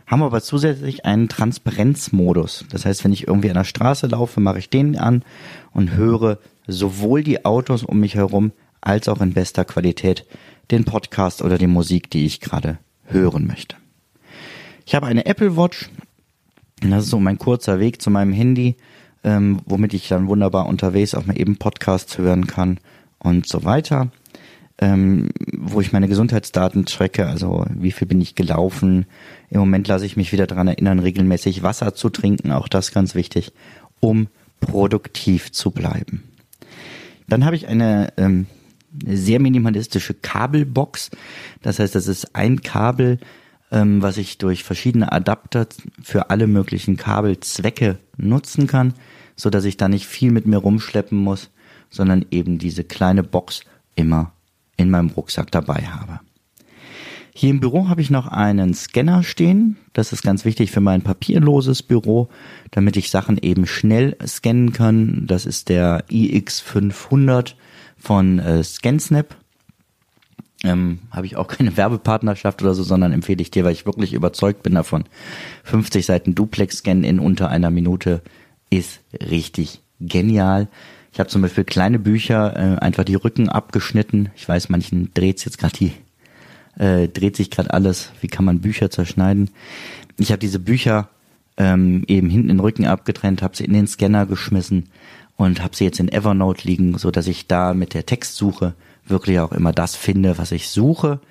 haben 0.07 0.23
aber 0.23 0.41
zusätzlich 0.41 1.05
einen 1.05 1.29
Transparenzmodus. 1.29 2.65
Das 2.69 2.85
heißt, 2.85 3.03
wenn 3.03 3.13
ich 3.13 3.27
irgendwie 3.27 3.49
an 3.49 3.55
der 3.55 3.63
Straße 3.63 4.07
laufe, 4.07 4.39
mache 4.39 4.59
ich 4.59 4.69
den 4.69 4.97
an 4.97 5.23
und 5.73 5.93
höre 5.93 6.39
sowohl 6.67 7.23
die 7.23 7.45
Autos 7.45 7.83
um 7.83 7.99
mich 7.99 8.15
herum 8.15 8.51
als 8.81 9.07
auch 9.07 9.21
in 9.21 9.33
bester 9.33 9.65
Qualität 9.65 10.25
den 10.71 10.85
Podcast 10.85 11.41
oder 11.41 11.57
die 11.57 11.67
Musik, 11.67 12.09
die 12.09 12.25
ich 12.25 12.39
gerade 12.39 12.77
hören 13.05 13.47
möchte. 13.47 13.75
Ich 14.85 14.95
habe 14.95 15.07
eine 15.07 15.25
Apple 15.25 15.57
Watch. 15.57 15.89
Das 16.81 17.05
ist 17.05 17.09
so 17.09 17.19
mein 17.19 17.39
kurzer 17.39 17.79
Weg 17.79 18.01
zu 18.01 18.09
meinem 18.09 18.33
Handy, 18.33 18.75
ähm, 19.23 19.61
womit 19.65 19.93
ich 19.93 20.07
dann 20.07 20.27
wunderbar 20.27 20.67
unterwegs 20.67 21.15
auch 21.15 21.25
mal 21.25 21.39
eben 21.39 21.57
Podcasts 21.57 22.17
hören 22.17 22.45
kann 22.45 22.79
und 23.17 23.47
so 23.47 23.63
weiter. 23.63 24.11
Ähm, 24.77 25.29
wo 25.53 25.79
ich 25.79 25.93
meine 25.93 26.09
Gesundheitsdaten 26.09 26.85
tracke, 26.85 27.27
also 27.27 27.65
wie 27.73 27.93
viel 27.93 28.07
bin 28.07 28.19
ich 28.19 28.35
gelaufen. 28.35 29.05
Im 29.49 29.59
Moment 29.59 29.87
lasse 29.87 30.05
ich 30.05 30.17
mich 30.17 30.33
wieder 30.33 30.47
daran 30.47 30.67
erinnern, 30.67 30.99
regelmäßig 30.99 31.63
Wasser 31.63 31.95
zu 31.95 32.09
trinken, 32.09 32.51
auch 32.51 32.67
das 32.67 32.91
ganz 32.91 33.15
wichtig, 33.15 33.53
um 34.01 34.27
produktiv 34.59 35.53
zu 35.53 35.71
bleiben. 35.71 36.23
Dann 37.27 37.45
habe 37.45 37.55
ich 37.55 37.67
eine 37.67 38.11
ähm, 38.17 38.47
sehr 39.05 39.39
minimalistische 39.39 40.13
Kabelbox. 40.13 41.11
Das 41.61 41.79
heißt, 41.79 41.95
das 41.95 42.07
ist 42.07 42.35
ein 42.35 42.61
Kabel, 42.61 43.19
ähm, 43.71 44.01
was 44.01 44.17
ich 44.17 44.37
durch 44.37 44.63
verschiedene 44.63 45.11
Adapter 45.11 45.67
für 46.01 46.29
alle 46.29 46.47
möglichen 46.47 46.97
Kabelzwecke 46.97 47.97
nutzen 48.17 48.67
kann, 48.67 48.93
so 49.35 49.49
dass 49.49 49.65
ich 49.65 49.77
da 49.77 49.87
nicht 49.87 50.05
viel 50.05 50.31
mit 50.31 50.45
mir 50.45 50.57
rumschleppen 50.57 51.17
muss, 51.17 51.49
sondern 51.89 52.25
eben 52.31 52.57
diese 52.57 52.83
kleine 52.83 53.23
Box 53.23 53.61
immer 53.95 54.33
in 54.77 54.89
meinem 54.89 55.09
Rucksack 55.09 55.51
dabei 55.51 55.83
habe. 55.83 56.19
Hier 57.37 57.49
im 57.49 57.59
Büro 57.59 57.89
habe 57.89 57.99
ich 57.99 58.09
noch 58.09 58.27
einen 58.27 58.73
Scanner 58.73 59.21
stehen. 59.21 59.75
Das 59.91 60.13
ist 60.13 60.23
ganz 60.23 60.45
wichtig 60.45 60.71
für 60.71 60.79
mein 60.79 61.01
papierloses 61.01 61.83
Büro, 61.83 62.29
damit 62.71 62.95
ich 62.95 63.09
Sachen 63.09 63.37
eben 63.37 63.67
schnell 63.67 64.15
scannen 64.25 64.71
kann. 64.71 65.25
Das 65.27 65.45
ist 65.45 65.67
der 65.67 66.05
iX500 66.07 67.55
von 67.97 68.39
äh, 68.39 68.63
ScanSnap. 68.63 69.35
Ähm, 70.63 70.99
habe 71.11 71.25
ich 71.25 71.35
auch 71.35 71.47
keine 71.47 71.75
Werbepartnerschaft 71.75 72.61
oder 72.61 72.73
so, 72.73 72.83
sondern 72.83 73.11
empfehle 73.11 73.41
ich 73.41 73.51
dir, 73.51 73.65
weil 73.65 73.73
ich 73.73 73.85
wirklich 73.85 74.13
überzeugt 74.13 74.63
bin 74.63 74.73
davon. 74.73 75.03
50 75.65 76.05
Seiten 76.05 76.35
Duplex-Scan 76.35 77.03
in 77.03 77.19
unter 77.19 77.49
einer 77.49 77.69
Minute 77.69 78.21
ist 78.69 79.01
richtig 79.13 79.81
genial. 79.99 80.69
Ich 81.15 81.19
habe 81.21 81.29
zum 81.29 81.41
Beispiel 81.41 81.63
kleine 81.63 81.97
Bücher, 81.97 82.57
äh, 82.57 82.77
einfach 82.79 83.05
die 83.05 83.15
Rücken 83.15 83.47
abgeschnitten. 83.47 84.31
Ich 84.35 84.49
weiß, 84.49 84.67
manchen 84.67 85.13
dreht 85.13 85.45
jetzt 85.45 85.57
gerade 85.57 85.77
die, 85.77 85.93
äh, 86.77 87.07
dreht 87.07 87.37
sich 87.37 87.49
gerade 87.49 87.73
alles. 87.73 88.11
Wie 88.19 88.27
kann 88.27 88.43
man 88.43 88.59
Bücher 88.59 88.89
zerschneiden? 88.91 89.49
Ich 90.17 90.31
habe 90.31 90.39
diese 90.39 90.59
Bücher 90.59 91.07
ähm, 91.55 92.03
eben 92.07 92.29
hinten 92.29 92.49
den 92.49 92.59
Rücken 92.59 92.85
abgetrennt, 92.85 93.41
habe 93.41 93.55
sie 93.55 93.63
in 93.63 93.71
den 93.71 93.87
Scanner 93.87 94.25
geschmissen 94.25 94.89
und 95.37 95.63
habe 95.63 95.73
sie 95.73 95.85
jetzt 95.85 96.01
in 96.01 96.11
Evernote 96.11 96.67
liegen, 96.67 96.97
so 96.97 97.11
dass 97.11 97.27
ich 97.27 97.47
da 97.47 97.73
mit 97.73 97.93
der 97.93 98.05
Textsuche 98.05 98.73
wirklich 99.07 99.39
auch 99.39 99.53
immer 99.53 99.71
das 99.71 99.95
finde, 99.95 100.37
was 100.37 100.51
ich 100.51 100.67
suche 100.67 101.21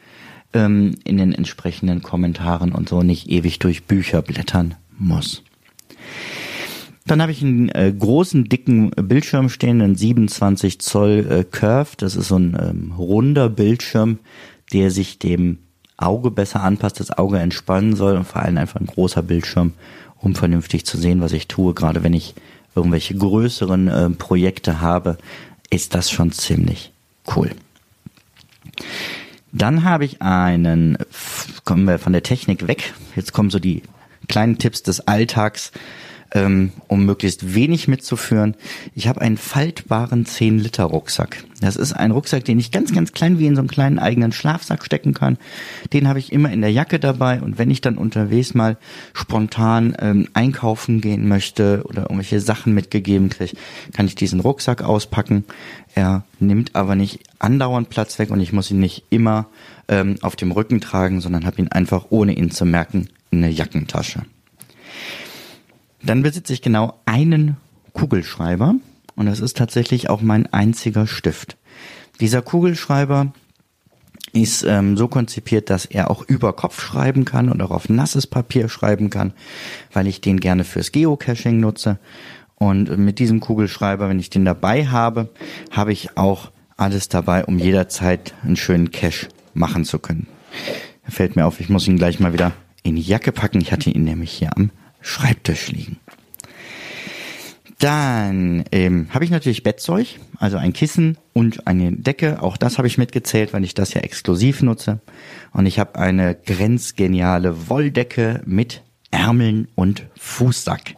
ähm, 0.55 0.95
in 1.05 1.19
den 1.19 1.35
entsprechenden 1.35 2.01
Kommentaren 2.01 2.73
und 2.73 2.89
so 2.89 3.03
nicht 3.03 3.29
ewig 3.29 3.59
durch 3.59 3.85
Bücher 3.85 4.23
blättern 4.23 4.77
muss. 4.97 5.43
Dann 7.07 7.21
habe 7.21 7.33
ich 7.33 7.43
einen 7.43 7.69
äh, 7.69 7.93
großen, 7.93 8.45
dicken 8.45 8.91
Bildschirm 8.91 9.51
stehen, 9.51 9.83
einen 9.83 9.95
27 9.95 10.81
Zoll 10.81 11.27
äh, 11.31 11.45
Curve. 11.45 11.91
Das 11.99 12.17
ist 12.17 12.29
so 12.29 12.39
ein 12.39 12.57
ähm, 12.59 12.93
runder 12.97 13.51
Bildschirm, 13.51 14.21
der 14.73 14.91
sich 14.91 15.19
dem 15.19 15.59
Auge 15.99 16.31
besser 16.31 16.63
anpasst, 16.63 17.01
das 17.01 17.11
Auge 17.11 17.39
entspannen 17.39 17.95
soll 17.95 18.17
und 18.17 18.25
vor 18.25 18.43
allem 18.43 18.57
einfach 18.57 18.81
ein 18.81 18.87
großer 18.87 19.23
Bildschirm, 19.23 19.75
um 20.19 20.35
vernünftig 20.35 20.87
zu 20.87 20.97
sehen, 20.97 21.21
was 21.21 21.33
ich 21.33 21.47
tue. 21.47 21.75
Gerade 21.75 22.03
wenn 22.03 22.15
ich 22.15 22.35
irgendwelche 22.75 23.15
größeren 23.15 23.89
äh, 23.89 24.11
Projekte 24.11 24.81
habe, 24.81 25.19
ist 25.69 25.95
das 25.95 26.11
schon 26.11 26.33
ziemlich 26.33 26.91
cool. 27.37 27.51
Dann 29.53 29.85
habe 29.85 30.07
ich 30.07 30.23
einen, 30.23 30.97
kommen 31.65 31.85
wir 31.85 31.99
von 31.99 32.13
der 32.15 32.23
Technik 32.23 32.67
weg, 32.67 32.95
jetzt 33.15 33.33
kommen 33.33 33.51
so 33.51 33.59
die 33.59 33.83
kleinen 34.27 34.59
Tipps 34.59 34.83
des 34.83 35.07
Alltags 35.07 35.71
ähm, 36.35 36.73
um 36.89 37.07
möglichst 37.07 37.55
wenig 37.55 37.87
mitzuführen. 37.87 38.57
Ich 38.95 39.07
habe 39.07 39.21
einen 39.21 39.37
faltbaren 39.37 40.27
10-Liter-Rucksack. 40.27 41.45
Das 41.61 41.77
ist 41.77 41.93
ein 41.93 42.11
Rucksack, 42.11 42.45
den 42.45 42.59
ich 42.59 42.73
ganz, 42.73 42.93
ganz 42.93 43.13
klein 43.13 43.39
wie 43.39 43.47
in 43.47 43.55
so 43.55 43.61
einen 43.61 43.69
kleinen 43.69 44.01
eigenen 44.01 44.33
Schlafsack 44.33 44.85
stecken 44.85 45.15
kann. 45.15 45.39
Den 45.93 46.09
habe 46.09 46.19
ich 46.19 46.33
immer 46.33 46.51
in 46.53 46.61
der 46.61 46.73
Jacke 46.73 46.99
dabei 46.99 47.41
und 47.41 47.57
wenn 47.57 47.71
ich 47.71 47.81
dann 47.81 47.97
unterwegs 47.97 48.53
mal 48.53 48.77
spontan 49.13 49.97
ähm, 50.01 50.29
einkaufen 50.35 51.01
gehen 51.01 51.29
möchte 51.29 51.85
oder 51.85 52.03
irgendwelche 52.03 52.41
Sachen 52.41 52.75
mitgegeben 52.75 53.31
kriege, 53.31 53.57
kann 53.93 54.07
ich 54.07 54.17
diesen 54.17 54.41
Rucksack 54.41 54.83
auspacken. 54.83 55.45
Er 55.95 56.25
nimmt 56.41 56.75
aber 56.75 56.97
nicht 56.97 57.21
andauernd 57.39 57.91
Platz 57.91 58.19
weg 58.19 58.31
und 58.31 58.41
ich 58.41 58.53
muss 58.53 58.71
ihn 58.73 58.81
nicht 58.81 59.05
immer 59.11 59.47
ähm, 59.87 60.17
auf 60.21 60.35
dem 60.35 60.51
Rücken 60.51 60.81
tragen, 60.81 61.21
sondern 61.21 61.47
habe 61.47 61.59
ihn 61.63 61.69
einfach, 61.69 62.07
ohne 62.11 62.35
ihn 62.35 62.51
zu 62.51 62.65
merken, 62.65 63.09
in 63.31 63.41
der 63.43 63.53
Jackentasche. 63.53 64.23
Dann 66.05 66.23
besitze 66.23 66.53
ich 66.53 66.63
genau 66.63 67.01
einen 67.07 67.57
Kugelschreiber 67.95 68.75
und 69.17 69.27
das 69.27 69.41
ist 69.41 69.57
tatsächlich 69.57 70.11
auch 70.11 70.21
mein 70.21 70.53
einziger 70.53 71.07
Stift. 71.07 71.57
Dieser 72.21 72.43
Kugelschreiber 72.43 73.33
ist 74.33 74.65
ähm, 74.65 74.97
so 74.97 75.09
konzipiert, 75.09 75.71
dass 75.71 75.87
er 75.87 76.11
auch 76.11 76.23
über 76.27 76.53
Kopf 76.53 76.81
schreiben 76.81 77.25
kann 77.25 77.49
und 77.49 77.63
auch 77.63 77.71
auf 77.71 77.89
nasses 77.89 78.27
Papier 78.27 78.69
schreiben 78.69 79.09
kann, 79.09 79.33
weil 79.93 80.07
ich 80.07 80.21
den 80.21 80.41
gerne 80.41 80.65
fürs 80.65 80.93
Geocaching 80.93 81.61
nutze. 81.61 81.99
Und 82.57 82.97
mit 82.99 83.19
diesem 83.19 83.41
Kugelschreiber, 83.41 84.09
wenn 84.09 84.19
ich 84.19 84.31
den 84.31 84.45
dabei 84.45 84.87
habe, 84.87 85.31
habe 85.71 85.93
ich 85.93 86.17
auch 86.17 86.51
alles 86.77 87.09
dabei, 87.09 87.45
um 87.45 87.59
jederzeit 87.59 88.35
einen 88.43 88.57
schönen 88.57 88.91
Cache 88.91 89.29
machen 89.55 89.85
zu 89.85 89.99
können. 89.99 90.27
Fällt 91.07 91.37
mir 91.37 91.47
auf, 91.47 91.61
ich 91.61 91.69
muss 91.69 91.87
ihn 91.87 91.97
gleich 91.97 92.21
mal 92.21 92.33
wieder 92.33 92.53
in 92.83 92.97
die 92.97 93.03
Jacke 93.03 93.33
packen. 93.33 93.61
Ich 93.61 93.73
hatte 93.73 93.91
ihn 93.91 94.05
nämlich 94.05 94.33
hier 94.33 94.57
am 94.57 94.71
Schreibtisch 95.05 95.71
liegen. 95.71 95.99
Dann 97.79 98.65
ähm, 98.73 99.09
habe 99.11 99.27
ich 99.27 99.31
natürlich 99.31 99.63
Bettzeug, 99.63 100.19
also 100.39 100.57
ein 100.57 100.73
Kissen 100.73 101.19
und 101.35 101.67
eine 101.67 101.93
Decke. 101.93 102.43
Auch 102.43 102.57
das 102.57 102.79
habe 102.79 102.89
ich 102.89 102.97
mitgezählt, 102.97 103.53
weil 103.53 103.65
ich 103.65 103.75
das 103.75 103.93
ja 103.93 104.01
exklusiv 104.01 104.63
nutze. 104.63 105.01
Und 105.53 105.67
ich 105.67 105.79
habe 105.79 105.99
eine 105.99 106.35
grenzgeniale 106.35 107.69
Wolldecke 107.69 108.41
mit 108.47 108.83
Ärmeln 109.11 109.69
und 109.75 110.07
Fußsack. 110.17 110.97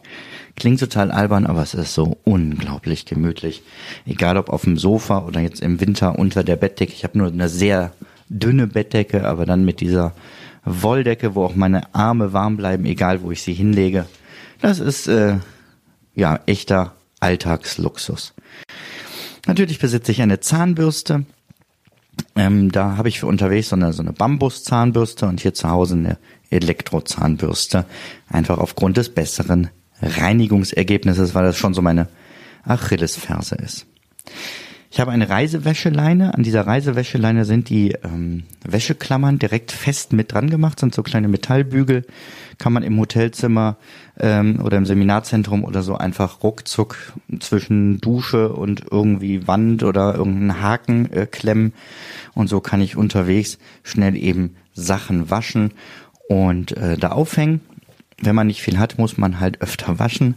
Klingt 0.55 0.79
total 0.79 1.11
albern, 1.11 1.45
aber 1.45 1.61
es 1.61 1.73
ist 1.73 1.93
so 1.93 2.17
unglaublich 2.23 3.05
gemütlich. 3.05 3.61
Egal 4.05 4.37
ob 4.37 4.47
auf 4.47 4.63
dem 4.63 4.77
Sofa 4.77 5.25
oder 5.25 5.41
jetzt 5.41 5.61
im 5.61 5.81
Winter 5.81 6.17
unter 6.17 6.45
der 6.45 6.55
Bettdecke. 6.55 6.93
Ich 6.93 7.03
habe 7.03 7.17
nur 7.17 7.27
eine 7.27 7.49
sehr 7.49 7.91
dünne 8.29 8.67
Bettdecke, 8.67 9.27
aber 9.27 9.45
dann 9.45 9.65
mit 9.65 9.81
dieser 9.81 10.13
Wolldecke, 10.67 11.35
wo 11.35 11.45
auch 11.45 11.55
meine 11.55 11.93
Arme 11.95 12.33
warm 12.33 12.57
bleiben, 12.57 12.85
egal 12.85 13.21
wo 13.21 13.31
ich 13.31 13.41
sie 13.41 13.53
hinlege. 13.53 14.05
Das 14.61 14.79
ist 14.79 15.07
äh, 15.07 15.37
ja 16.15 16.39
echter 16.45 16.93
Alltagsluxus. 17.19 18.33
Natürlich 19.45 19.79
besitze 19.79 20.11
ich 20.11 20.21
eine 20.21 20.39
Zahnbürste. 20.39 21.25
Ähm, 22.35 22.71
da 22.71 22.97
habe 22.97 23.09
ich 23.09 23.19
für 23.19 23.27
unterwegs 23.27 23.69
so 23.69 23.75
eine, 23.75 23.93
so 23.93 24.01
eine 24.01 24.13
Bambuszahnbürste 24.13 25.27
und 25.27 25.39
hier 25.39 25.53
zu 25.53 25.69
Hause 25.69 25.95
eine 25.95 26.17
Elektrozahnbürste. 26.49 27.85
Einfach 28.29 28.57
aufgrund 28.57 28.97
des 28.97 29.09
besseren 29.09 29.69
Reinigungsergebnisses, 30.01 31.33
weil 31.33 31.43
das 31.43 31.57
schon 31.57 31.73
so 31.73 31.81
meine 31.81 32.07
Achillesferse 32.63 33.55
ist. 33.55 33.85
Ich 34.89 35.01
habe 35.01 35.11
eine 35.11 35.29
Reisewäscheleine. 35.29 36.33
An 36.33 36.43
dieser 36.43 36.65
Reisewäscheleine 36.65 37.43
sind 37.43 37.69
die 37.69 37.91
ähm, 38.03 38.43
Wäscheklammern 38.63 39.37
direkt 39.37 39.71
fest 39.71 40.13
mit 40.13 40.31
dran 40.31 40.49
gemacht, 40.49 40.79
sind 40.79 40.95
so 40.95 41.03
kleine 41.03 41.27
Metallbügel. 41.27 42.05
Kann 42.57 42.73
man 42.73 42.83
im 42.83 42.97
Hotelzimmer 42.97 43.75
ähm, 44.17 44.61
oder 44.63 44.77
im 44.77 44.85
Seminarzentrum 44.85 45.65
oder 45.65 45.83
so 45.83 45.97
einfach 45.97 46.41
ruckzuck 46.41 46.95
zwischen 47.39 47.99
Dusche 47.99 48.53
und 48.53 48.85
irgendwie 48.89 49.45
Wand 49.45 49.83
oder 49.83 50.15
irgendeinen 50.15 50.61
Haken 50.61 51.11
äh, 51.11 51.25
klemmen. 51.25 51.73
Und 52.33 52.47
so 52.47 52.61
kann 52.61 52.81
ich 52.81 52.95
unterwegs 52.95 53.57
schnell 53.83 54.15
eben 54.15 54.55
Sachen 54.73 55.29
waschen 55.29 55.71
und 56.29 56.77
äh, 56.77 56.97
da 56.97 57.09
aufhängen. 57.09 57.59
Wenn 58.21 58.35
man 58.35 58.47
nicht 58.47 58.61
viel 58.61 58.79
hat, 58.79 58.97
muss 58.97 59.17
man 59.17 59.39
halt 59.39 59.61
öfter 59.61 59.99
waschen. 59.99 60.35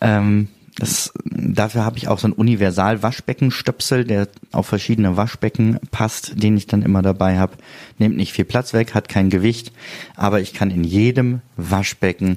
Ähm, 0.00 0.48
das, 0.80 1.12
dafür 1.24 1.84
habe 1.84 1.98
ich 1.98 2.08
auch 2.08 2.18
so 2.18 2.26
ein 2.26 2.32
Universal-Waschbeckenstöpsel, 2.32 4.04
der 4.04 4.28
auf 4.50 4.66
verschiedene 4.66 5.16
Waschbecken 5.16 5.78
passt, 5.90 6.42
den 6.42 6.56
ich 6.56 6.66
dann 6.66 6.82
immer 6.82 7.02
dabei 7.02 7.38
habe. 7.38 7.58
Nimmt 7.98 8.16
nicht 8.16 8.32
viel 8.32 8.46
Platz 8.46 8.72
weg, 8.72 8.94
hat 8.94 9.08
kein 9.08 9.28
Gewicht, 9.28 9.72
aber 10.16 10.40
ich 10.40 10.54
kann 10.54 10.70
in 10.70 10.82
jedem 10.82 11.42
Waschbecken 11.56 12.36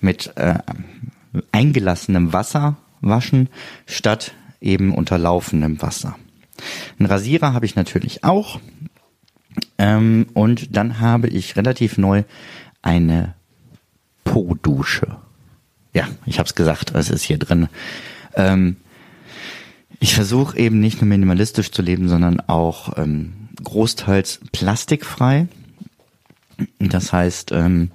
mit 0.00 0.32
äh, 0.36 0.58
eingelassenem 1.52 2.32
Wasser 2.32 2.76
waschen, 3.02 3.50
statt 3.86 4.32
eben 4.60 4.94
unter 4.94 5.18
laufendem 5.18 5.82
Wasser. 5.82 6.16
Ein 6.98 7.06
Rasierer 7.06 7.52
habe 7.52 7.66
ich 7.66 7.76
natürlich 7.76 8.24
auch. 8.24 8.58
Ähm, 9.76 10.26
und 10.32 10.74
dann 10.74 11.00
habe 11.00 11.28
ich 11.28 11.56
relativ 11.56 11.98
neu 11.98 12.24
eine 12.80 13.34
Po-Dusche. 14.24 15.18
Ja, 15.96 16.08
ich 16.26 16.38
habe 16.38 16.46
es 16.46 16.54
gesagt, 16.54 16.92
es 16.94 17.08
ist 17.08 17.22
hier 17.22 17.38
drin. 17.38 17.68
Ähm, 18.34 18.76
ich 19.98 20.14
versuche 20.14 20.58
eben 20.58 20.78
nicht 20.78 21.00
nur 21.00 21.08
minimalistisch 21.08 21.70
zu 21.70 21.80
leben, 21.80 22.10
sondern 22.10 22.38
auch 22.40 22.98
ähm, 22.98 23.48
großteils 23.64 24.40
plastikfrei. 24.52 25.48
Das 26.78 27.14
heißt, 27.14 27.52
ähm, 27.52 27.92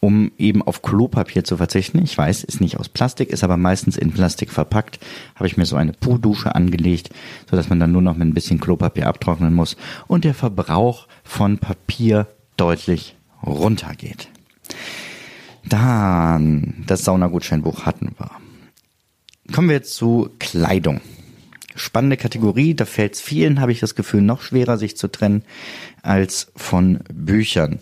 um 0.00 0.32
eben 0.36 0.60
auf 0.60 0.82
Klopapier 0.82 1.42
zu 1.42 1.56
verzichten. 1.56 2.04
Ich 2.04 2.16
weiß, 2.16 2.44
ist 2.44 2.60
nicht 2.60 2.78
aus 2.78 2.90
Plastik, 2.90 3.30
ist 3.30 3.42
aber 3.42 3.56
meistens 3.56 3.96
in 3.96 4.12
Plastik 4.12 4.50
verpackt. 4.50 4.98
Habe 5.34 5.46
ich 5.46 5.56
mir 5.56 5.64
so 5.64 5.76
eine 5.76 5.94
Po-Dusche 5.94 6.54
angelegt, 6.54 7.08
so 7.50 7.56
dass 7.56 7.70
man 7.70 7.80
dann 7.80 7.92
nur 7.92 8.02
noch 8.02 8.18
mit 8.18 8.28
ein 8.28 8.34
bisschen 8.34 8.60
Klopapier 8.60 9.06
abtrocknen 9.06 9.54
muss 9.54 9.78
und 10.08 10.24
der 10.24 10.34
Verbrauch 10.34 11.06
von 11.24 11.56
Papier 11.56 12.26
deutlich 12.58 13.16
runtergeht. 13.42 14.28
Dann 15.70 16.82
das 16.86 17.04
Saunagutscheinbuch 17.04 17.86
hatten 17.86 18.12
wir. 18.18 18.30
Kommen 19.54 19.68
wir 19.68 19.76
jetzt 19.76 19.94
zu 19.94 20.28
Kleidung. 20.40 21.00
Spannende 21.76 22.16
Kategorie, 22.16 22.74
da 22.74 22.84
fällt 22.84 23.14
es 23.14 23.20
vielen, 23.20 23.60
habe 23.60 23.70
ich 23.70 23.78
das 23.78 23.94
Gefühl, 23.94 24.20
noch 24.20 24.42
schwerer 24.42 24.76
sich 24.76 24.96
zu 24.96 25.06
trennen 25.06 25.44
als 26.02 26.50
von 26.56 26.98
Büchern. 27.14 27.78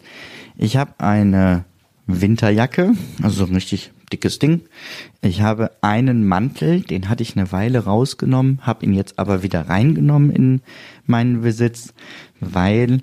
Ich 0.59 0.77
habe 0.77 0.93
eine 0.99 1.65
Winterjacke, 2.07 2.93
also 3.23 3.47
so 3.47 3.51
ein 3.51 3.55
richtig 3.55 3.91
dickes 4.13 4.39
Ding. 4.39 4.61
Ich 5.23 5.41
habe 5.41 5.71
einen 5.81 6.27
Mantel, 6.27 6.83
den 6.83 7.09
hatte 7.09 7.23
ich 7.23 7.37
eine 7.37 7.53
Weile 7.53 7.85
rausgenommen, 7.85 8.61
habe 8.63 8.85
ihn 8.85 8.93
jetzt 8.93 9.19
aber 9.19 9.43
wieder 9.43 9.69
reingenommen 9.69 10.31
in 10.31 10.61
meinen 11.07 11.41
Besitz, 11.41 11.95
weil 12.39 13.01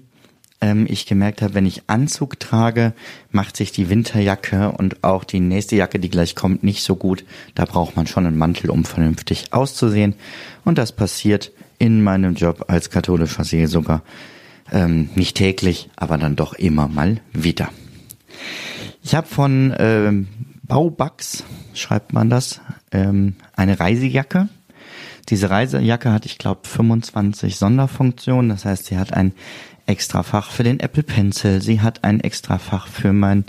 ähm, 0.66 0.88
ich 0.90 1.06
gemerkt 1.06 1.44
habe, 1.44 1.54
wenn 1.54 1.68
ich 1.68 1.84
Anzug 1.88 2.40
trage, 2.40 2.94
macht 3.30 3.56
sich 3.56 3.72
die 3.72 3.90
Winterjacke 3.90 4.72
und 4.72 5.04
auch 5.04 5.24
die 5.24 5.40
nächste 5.40 5.76
Jacke, 5.76 6.00
die 6.00 6.10
gleich 6.10 6.34
kommt, 6.34 6.64
nicht 6.64 6.84
so 6.84 6.96
gut. 6.96 7.24
Da 7.54 7.66
braucht 7.66 7.96
man 7.96 8.08
schon 8.08 8.26
einen 8.26 8.38
Mantel, 8.38 8.72
um 8.72 8.84
vernünftig 8.84 9.54
auszusehen. 9.54 10.16
Und 10.64 10.80
das 10.80 10.92
passiert 10.92 11.52
in 11.78 12.02
meinem 12.02 12.34
Job 12.34 12.66
als 12.68 12.90
katholischer 12.90 13.44
Seelsorger 13.44 14.02
ähm, 14.72 15.10
nicht 15.14 15.38
täglich, 15.38 15.90
aber 15.96 16.18
dann 16.18 16.36
doch 16.36 16.54
immer 16.54 16.88
mal 16.88 17.22
wieder. 17.32 17.70
Ich 19.04 19.14
habe 19.14 19.28
von 19.28 19.76
ähm, 19.78 20.28
Baubugs, 20.64 21.44
schreibt 21.76 22.12
man 22.12 22.32
das, 22.32 22.60
ähm, 22.92 23.36
eine 23.56 23.80
Reisejacke. 23.80 24.50
Diese 25.30 25.52
Reisejacke 25.52 26.12
hat, 26.12 26.26
ich 26.26 26.40
glaube, 26.40 26.62
25 26.68 27.56
Sonderfunktionen. 27.56 28.50
Das 28.50 28.66
heißt, 28.66 28.86
sie 28.86 28.98
hat 28.98 29.14
ein 29.14 29.34
extra 29.86 30.24
Fach 30.24 30.52
für 30.52 30.64
den 30.64 30.80
Apple 30.80 31.04
Pencil. 31.04 31.62
Sie 31.62 31.82
hat 31.82 32.04
ein 32.04 32.20
extra 32.20 32.58
Fach 32.58 32.88
für 32.88 33.14
mein 33.14 33.46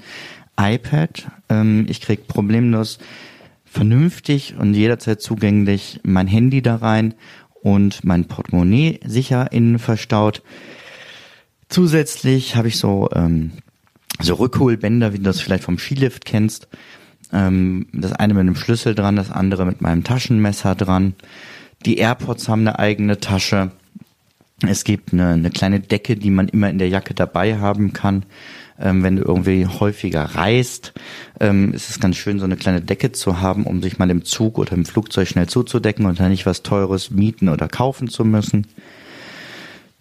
iPad. 0.59 1.27
Ähm, 1.49 1.87
ich 1.89 2.01
krieg 2.01 2.27
problemlos 2.29 2.99
vernünftig 3.65 4.55
und 4.59 4.75
jederzeit 4.75 5.21
zugänglich 5.21 6.01
mein 6.03 6.27
Handy 6.27 6.63
da 6.63 6.77
rein 6.77 7.15
und 7.63 8.05
mein 8.05 8.27
Portemonnaie 8.27 9.01
sicher 9.05 9.53
innen 9.53 9.79
verstaut. 9.79 10.43
Zusätzlich 11.69 12.57
habe 12.57 12.69
ich 12.69 12.79
so 12.79 13.09
ähm, 13.15 13.53
so 14.21 14.35
Rückholbänder, 14.35 15.13
wie 15.13 15.19
du 15.19 15.25
das 15.25 15.41
vielleicht 15.41 15.65
vom 15.65 15.79
Skilift 15.79 16.25
kennst. 16.25 16.69
Ähm, 17.33 17.87
das 17.93 18.13
eine 18.13 18.35
mit 18.35 18.43
einem 18.43 18.57
Schlüssel 18.57 18.95
dran, 18.95 19.17
das 19.17 19.31
andere 19.31 19.67
mit 19.67 19.81
meinem 19.81 20.05
Taschenmesser 20.05 20.75
dran. 20.75 21.15
Die 21.85 21.99
AirPods 21.99 22.49
haben 22.49 22.63
eine 22.63 22.79
eigene 22.79 23.21
Tasche. 23.21 23.73
Es 24.63 24.85
gibt 24.85 25.13
eine, 25.13 25.29
eine 25.33 25.51
kleine 25.51 25.81
Decke, 25.81 26.17
die 26.17 26.31
man 26.31 26.49
immer 26.49 26.71
in 26.71 26.79
der 26.79 26.89
Jacke 26.89 27.13
dabei 27.13 27.59
haben 27.59 27.93
kann. 27.93 28.25
Ähm, 28.79 29.03
wenn 29.03 29.17
du 29.17 29.23
irgendwie 29.23 29.67
häufiger 29.67 30.23
reist, 30.23 30.95
ähm, 31.41 31.73
ist 31.73 31.91
es 31.91 32.01
ganz 32.01 32.17
schön, 32.17 32.39
so 32.39 32.47
eine 32.47 32.57
kleine 32.57 32.81
Decke 32.81 33.13
zu 33.13 33.41
haben, 33.41 33.65
um 33.65 33.83
sich 33.83 33.99
mal 33.99 34.11
im 34.11 34.25
Zug 34.25 34.59
oder 34.59 34.73
im 34.73 34.87
Flugzeug 34.87 35.29
schnell 35.29 35.47
zuzudecken 35.47 36.07
und 36.07 36.21
dann 36.21 36.31
nicht 36.31 36.47
was 36.47 36.63
Teures 36.63 37.11
mieten 37.11 37.49
oder 37.51 37.69
kaufen 37.69 38.09
zu 38.09 38.25
müssen. 38.25 38.67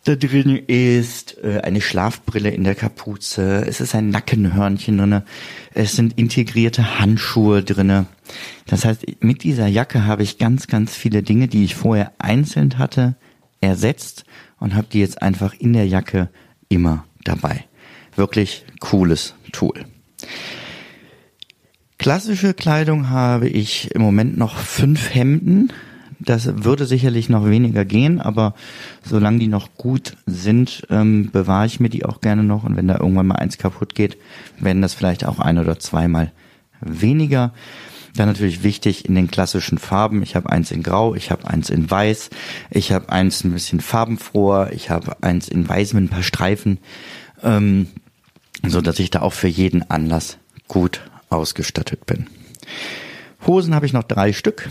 Da 0.06 0.16
drin 0.16 0.56
ist 0.56 1.38
äh, 1.44 1.62
eine 1.62 1.82
Schlafbrille 1.82 2.52
in 2.52 2.64
der 2.64 2.76
Kapuze. 2.76 3.66
Es 3.68 3.82
ist 3.82 3.96
ein 3.96 4.10
Nackenhörnchen 4.10 4.98
drinne. 4.98 5.26
Es 5.74 5.96
sind 5.96 6.18
integrierte 6.18 7.00
Handschuhe 7.00 7.64
drinne. 7.64 8.06
Das 8.68 8.86
heißt, 8.86 9.22
mit 9.22 9.44
dieser 9.44 9.68
Jacke 9.68 10.06
habe 10.06 10.24
ich 10.24 10.38
ganz, 10.38 10.68
ganz 10.68 10.96
viele 10.96 11.24
Dinge, 11.24 11.48
die 11.48 11.66
ich 11.66 11.76
vorher 11.76 12.14
einzeln 12.20 12.78
hatte, 12.78 13.16
ersetzt 13.62 14.26
und 14.66 14.76
habe 14.76 14.88
die 14.92 15.00
jetzt 15.00 15.22
einfach 15.22 15.54
in 15.54 15.72
der 15.72 15.88
Jacke 15.88 16.28
immer 16.68 17.06
dabei. 17.24 17.64
Wirklich 18.18 18.66
cooles 18.82 19.36
Tool. 19.54 19.86
Klassische 21.98 22.54
Kleidung 22.54 23.10
habe 23.10 23.48
ich 23.48 23.92
im 23.96 24.02
Moment 24.02 24.38
noch 24.38 24.58
fünf 24.58 25.14
Hemden 25.14 25.72
das 26.20 26.64
würde 26.64 26.86
sicherlich 26.86 27.30
noch 27.30 27.48
weniger 27.48 27.86
gehen, 27.86 28.20
aber 28.20 28.54
solange 29.04 29.40
die 29.40 29.48
noch 29.48 29.76
gut 29.76 30.18
sind, 30.26 30.86
ähm, 30.90 31.30
bewahre 31.32 31.66
ich 31.66 31.80
mir 31.80 31.90
die 31.90 32.06
auch 32.06 32.22
gerne 32.22 32.44
noch. 32.44 32.64
Und 32.64 32.76
wenn 32.78 32.88
da 32.88 32.98
irgendwann 33.00 33.28
mal 33.28 33.36
eins 33.36 33.58
kaputt 33.58 33.96
geht, 33.96 34.18
werden 34.60 34.82
das 34.82 34.94
vielleicht 34.94 35.26
auch 35.26 35.40
ein 35.40 35.58
oder 35.58 35.80
zweimal 35.80 36.32
weniger. 36.82 37.54
Dann 38.16 38.28
natürlich 38.28 38.64
wichtig 38.64 39.06
in 39.06 39.16
den 39.16 39.30
klassischen 39.30 39.78
Farben. 39.78 40.24
Ich 40.24 40.36
habe 40.36 40.50
eins 40.50 40.72
in 40.72 40.84
Grau, 40.84 41.16
ich 41.16 41.32
habe 41.32 41.48
eins 41.48 41.70
in 41.70 41.90
Weiß, 41.90 42.30
ich 42.70 42.92
habe 42.92 43.10
eins 43.10 43.44
ein 43.44 43.52
bisschen 43.52 43.82
farbenfroher, 43.82 44.72
ich 44.72 44.90
habe 44.90 45.22
eins 45.22 45.48
in 45.50 45.68
Weiß 45.68 45.94
mit 45.94 46.06
ein 46.06 46.10
paar 46.10 46.24
Streifen, 46.24 46.80
ähm, 47.44 47.88
so 48.66 48.82
dass 48.82 49.00
ich 49.00 49.10
da 49.10 49.22
auch 49.22 49.34
für 49.34 49.50
jeden 49.50 49.90
Anlass 49.90 50.38
gut 50.68 51.02
ausgestattet 51.30 52.06
bin. 52.06 52.28
Hosen 53.46 53.76
habe 53.76 53.86
ich 53.86 53.94
noch 53.94 54.04
drei 54.04 54.34
Stück, 54.34 54.70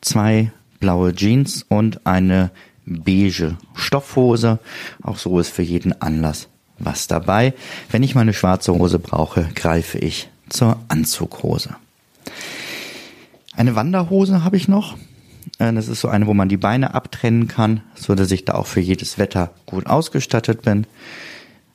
zwei 0.00 0.52
blaue 0.80 1.14
Jeans 1.14 1.64
und 1.68 2.06
eine 2.06 2.50
beige 2.86 3.56
Stoffhose. 3.74 4.58
Auch 5.02 5.18
so 5.18 5.38
ist 5.38 5.50
für 5.50 5.62
jeden 5.62 6.00
Anlass 6.02 6.48
was 6.78 7.06
dabei. 7.06 7.54
Wenn 7.90 8.02
ich 8.02 8.14
meine 8.14 8.32
schwarze 8.32 8.72
Hose 8.72 8.98
brauche, 8.98 9.48
greife 9.54 9.98
ich 9.98 10.28
zur 10.48 10.80
Anzughose. 10.88 11.76
Eine 13.60 13.74
Wanderhose 13.74 14.42
habe 14.42 14.56
ich 14.56 14.68
noch. 14.68 14.96
Äh, 15.58 15.74
das 15.74 15.88
ist 15.88 16.00
so 16.00 16.08
eine, 16.08 16.26
wo 16.26 16.32
man 16.32 16.48
die 16.48 16.56
Beine 16.56 16.94
abtrennen 16.94 17.46
kann, 17.46 17.82
so 17.94 18.14
dass 18.14 18.30
ich 18.30 18.46
da 18.46 18.54
auch 18.54 18.66
für 18.66 18.80
jedes 18.80 19.18
Wetter 19.18 19.52
gut 19.66 19.84
ausgestattet 19.84 20.62
bin. 20.62 20.86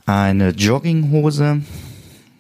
Eine 0.08 0.50
Jogginghose. 0.50 1.62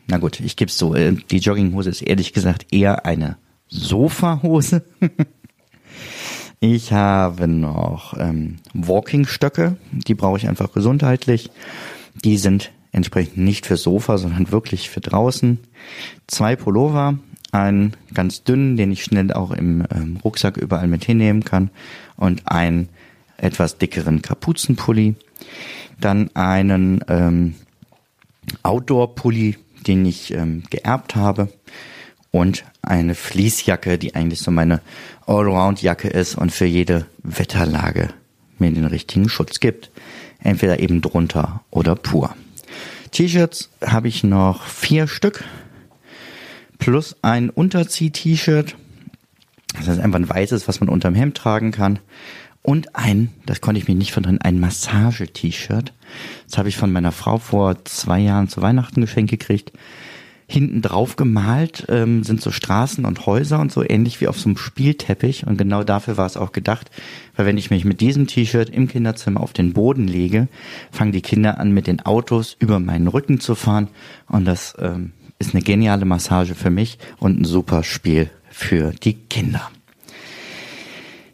Na 0.07 0.17
gut, 0.17 0.39
ich 0.39 0.55
gebe 0.55 0.69
es 0.69 0.79
so. 0.79 0.95
Äh, 0.95 1.17
die 1.29 1.37
Jogginghose 1.37 1.91
ist 1.91 2.01
ehrlich 2.01 2.33
gesagt 2.33 2.73
eher 2.73 3.05
eine 3.05 3.37
Sofahose. 3.67 4.83
Ich 6.61 6.93
habe 6.93 7.47
noch 7.47 8.17
ähm, 8.17 8.55
Walking-Stöcke, 8.73 9.75
die 9.91 10.15
brauche 10.15 10.37
ich 10.37 10.47
einfach 10.47 10.71
gesundheitlich. 10.71 11.51
Die 12.23 12.37
sind 12.37 12.71
entsprechend 12.91 13.37
nicht 13.37 13.67
für 13.67 13.77
Sofa, 13.77 14.17
sondern 14.17 14.51
wirklich 14.51 14.89
für 14.89 15.01
draußen. 15.01 15.59
Zwei 16.25 16.55
Pullover, 16.55 17.19
einen 17.55 17.93
ganz 18.13 18.43
dünnen, 18.43 18.77
den 18.77 18.91
ich 18.91 19.03
schnell 19.03 19.31
auch 19.31 19.51
im 19.51 19.83
ähm, 19.93 20.17
Rucksack 20.23 20.57
überall 20.57 20.87
mit 20.87 21.05
hinnehmen 21.05 21.43
kann 21.43 21.69
und 22.17 22.47
einen 22.47 22.89
etwas 23.37 23.77
dickeren 23.77 24.21
Kapuzenpulli. 24.21 25.15
Dann 25.99 26.29
einen 26.35 27.03
ähm, 27.07 27.55
Outdoor-Pulli, 28.63 29.57
den 29.87 30.05
ich 30.05 30.33
ähm, 30.33 30.63
geerbt 30.69 31.15
habe 31.15 31.49
und 32.31 32.65
eine 32.81 33.15
Fließjacke, 33.15 33.97
die 33.97 34.15
eigentlich 34.15 34.41
so 34.41 34.51
meine 34.51 34.81
Allround-Jacke 35.25 36.09
ist 36.09 36.35
und 36.35 36.51
für 36.51 36.65
jede 36.65 37.05
Wetterlage 37.23 38.09
mir 38.59 38.71
den 38.71 38.85
richtigen 38.85 39.29
Schutz 39.29 39.59
gibt. 39.59 39.89
Entweder 40.39 40.79
eben 40.79 41.01
drunter 41.01 41.63
oder 41.71 41.95
pur. 41.95 42.35
T-Shirts 43.11 43.69
habe 43.83 44.09
ich 44.09 44.23
noch 44.23 44.63
vier 44.63 45.07
Stück 45.07 45.43
plus 46.77 47.15
ein 47.21 47.49
Unterzieh-T-Shirt. 47.49 48.75
Das 49.77 49.87
heißt 49.87 49.99
einfach 49.99 50.19
ein 50.19 50.29
weißes, 50.29 50.67
was 50.67 50.79
man 50.79 50.89
unterm 50.89 51.15
Hemd 51.15 51.37
tragen 51.37 51.71
kann. 51.71 51.99
Und 52.61 52.95
ein, 52.95 53.29
das 53.45 53.61
konnte 53.61 53.79
ich 53.79 53.87
mir 53.87 53.95
nicht 53.95 54.11
verdrehen, 54.11 54.41
ein 54.41 54.59
Massage-T-Shirt. 54.59 55.93
Das 56.47 56.57
habe 56.57 56.69
ich 56.69 56.77
von 56.77 56.91
meiner 56.91 57.11
Frau 57.11 57.37
vor 57.37 57.83
zwei 57.85 58.19
Jahren 58.19 58.47
zu 58.47 58.61
Weihnachten 58.61 59.01
geschenkt 59.01 59.31
gekriegt 59.31 59.71
hinten 60.47 60.81
drauf 60.81 61.15
gemalt 61.15 61.85
ähm, 61.89 62.23
sind 62.23 62.41
so 62.41 62.51
Straßen 62.51 63.05
und 63.05 63.25
Häuser 63.25 63.59
und 63.59 63.71
so 63.71 63.83
ähnlich 63.83 64.21
wie 64.21 64.27
auf 64.27 64.39
so 64.39 64.49
einem 64.49 64.57
Spielteppich 64.57 65.47
und 65.47 65.57
genau 65.57 65.83
dafür 65.83 66.17
war 66.17 66.25
es 66.25 66.37
auch 66.37 66.51
gedacht, 66.51 66.91
weil 67.35 67.45
wenn 67.45 67.57
ich 67.57 67.71
mich 67.71 67.83
mit 67.83 67.99
diesem 67.99 68.27
T-Shirt 68.27 68.69
im 68.69 68.87
Kinderzimmer 68.87 69.41
auf 69.41 69.53
den 69.53 69.73
Boden 69.73 70.07
lege, 70.07 70.47
fangen 70.91 71.11
die 71.11 71.21
Kinder 71.21 71.59
an 71.59 71.71
mit 71.71 71.87
den 71.87 72.05
Autos 72.05 72.55
über 72.59 72.79
meinen 72.79 73.07
Rücken 73.07 73.39
zu 73.39 73.55
fahren 73.55 73.87
und 74.27 74.45
das 74.45 74.75
ähm, 74.79 75.13
ist 75.39 75.53
eine 75.53 75.63
geniale 75.63 76.05
Massage 76.05 76.55
für 76.55 76.69
mich 76.69 76.97
und 77.17 77.39
ein 77.39 77.45
super 77.45 77.83
Spiel 77.83 78.29
für 78.49 78.91
die 78.91 79.13
Kinder. 79.13 79.69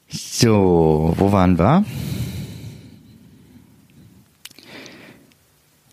So, 0.10 1.14
wo 1.18 1.32
waren 1.32 1.58
wir? 1.58 1.86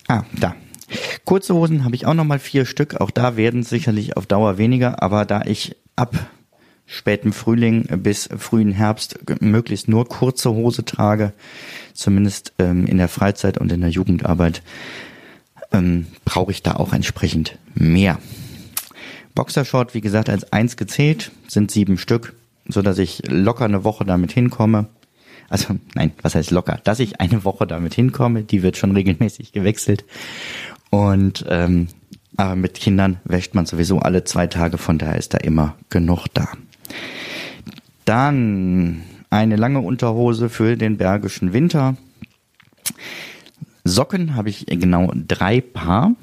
Ah, 0.09 0.25
da. 0.33 0.55
Kurze 1.25 1.55
Hosen 1.55 1.85
habe 1.85 1.95
ich 1.95 2.07
auch 2.07 2.15
nochmal 2.15 2.39
vier 2.39 2.65
Stück. 2.65 3.01
Auch 3.01 3.11
da 3.11 3.37
werden 3.37 3.63
sicherlich 3.63 4.17
auf 4.17 4.27
Dauer 4.27 4.57
weniger, 4.57 5.03
aber 5.03 5.27
da 5.27 5.43
ich 5.43 5.77
ab 5.95 6.17
späten 6.87 7.35
Frühling 7.35 7.87
bis 8.03 8.29
frühen 8.39 8.73
Herbst 8.73 9.19
möglichst 9.41 9.89
nur 9.89 10.09
kurze 10.09 10.51
Hose 10.51 10.87
trage, 10.87 11.35
zumindest 11.93 12.55
ähm, 12.59 12.87
in 12.87 12.97
der 12.97 13.09
Freizeit 13.09 13.59
und 13.59 13.71
in 13.71 13.83
der 13.83 13.91
Jugendarbeit, 13.91 14.63
ähm, 15.73 16.07
brauche 16.25 16.53
ich 16.53 16.63
da 16.63 16.77
auch 16.77 16.93
entsprechend 16.93 17.59
mehr. 17.75 18.19
Boxershort, 19.35 19.95
wie 19.95 20.01
gesagt, 20.01 20.29
als 20.29 20.53
eins 20.53 20.77
gezählt, 20.77 21.31
sind 21.47 21.71
sieben 21.71 21.99
Stück, 21.99 22.35
so 22.67 22.83
dass 22.83 22.99
ich 22.99 23.23
locker 23.29 23.65
eine 23.65 23.85
Woche 23.85 24.05
damit 24.05 24.33
hinkomme. 24.33 24.87
Also 25.49 25.77
nein, 25.95 26.13
was 26.23 26.35
heißt 26.35 26.51
locker? 26.51 26.81
Dass 26.85 27.01
ich 27.01 27.21
eine 27.21 27.45
Woche 27.45 27.67
damit 27.67 27.95
hinkomme, 27.95 28.43
die 28.43 28.63
wird 28.63 28.77
schon 28.77 28.93
regelmäßig 28.93 29.53
gewechselt. 29.53 30.05
Und 30.91 31.45
ähm, 31.49 31.89
aber 32.39 32.55
mit 32.55 32.75
Kindern 32.75 33.19
wäscht 33.25 33.55
man 33.55 33.67
sowieso 33.67 33.99
alle 33.99 34.23
zwei 34.23 34.47
Tage, 34.47 34.79
von 34.79 34.97
daher 34.97 35.17
ist 35.17 35.35
da 35.35 35.39
immer 35.39 35.75
genug 35.91 36.27
da. 36.35 36.49
Dann 38.05 39.03
eine 39.29 39.57
lange 39.57 39.81
Unterhose 39.81 40.49
für 40.49 40.77
den 40.77 40.97
bergischen 40.97 41.53
Winter. 41.53 41.97
Socken 43.89 44.35
habe 44.35 44.51
ich 44.51 44.67
genau 44.67 45.13
drei 45.15 45.61
Paar. 45.61 46.15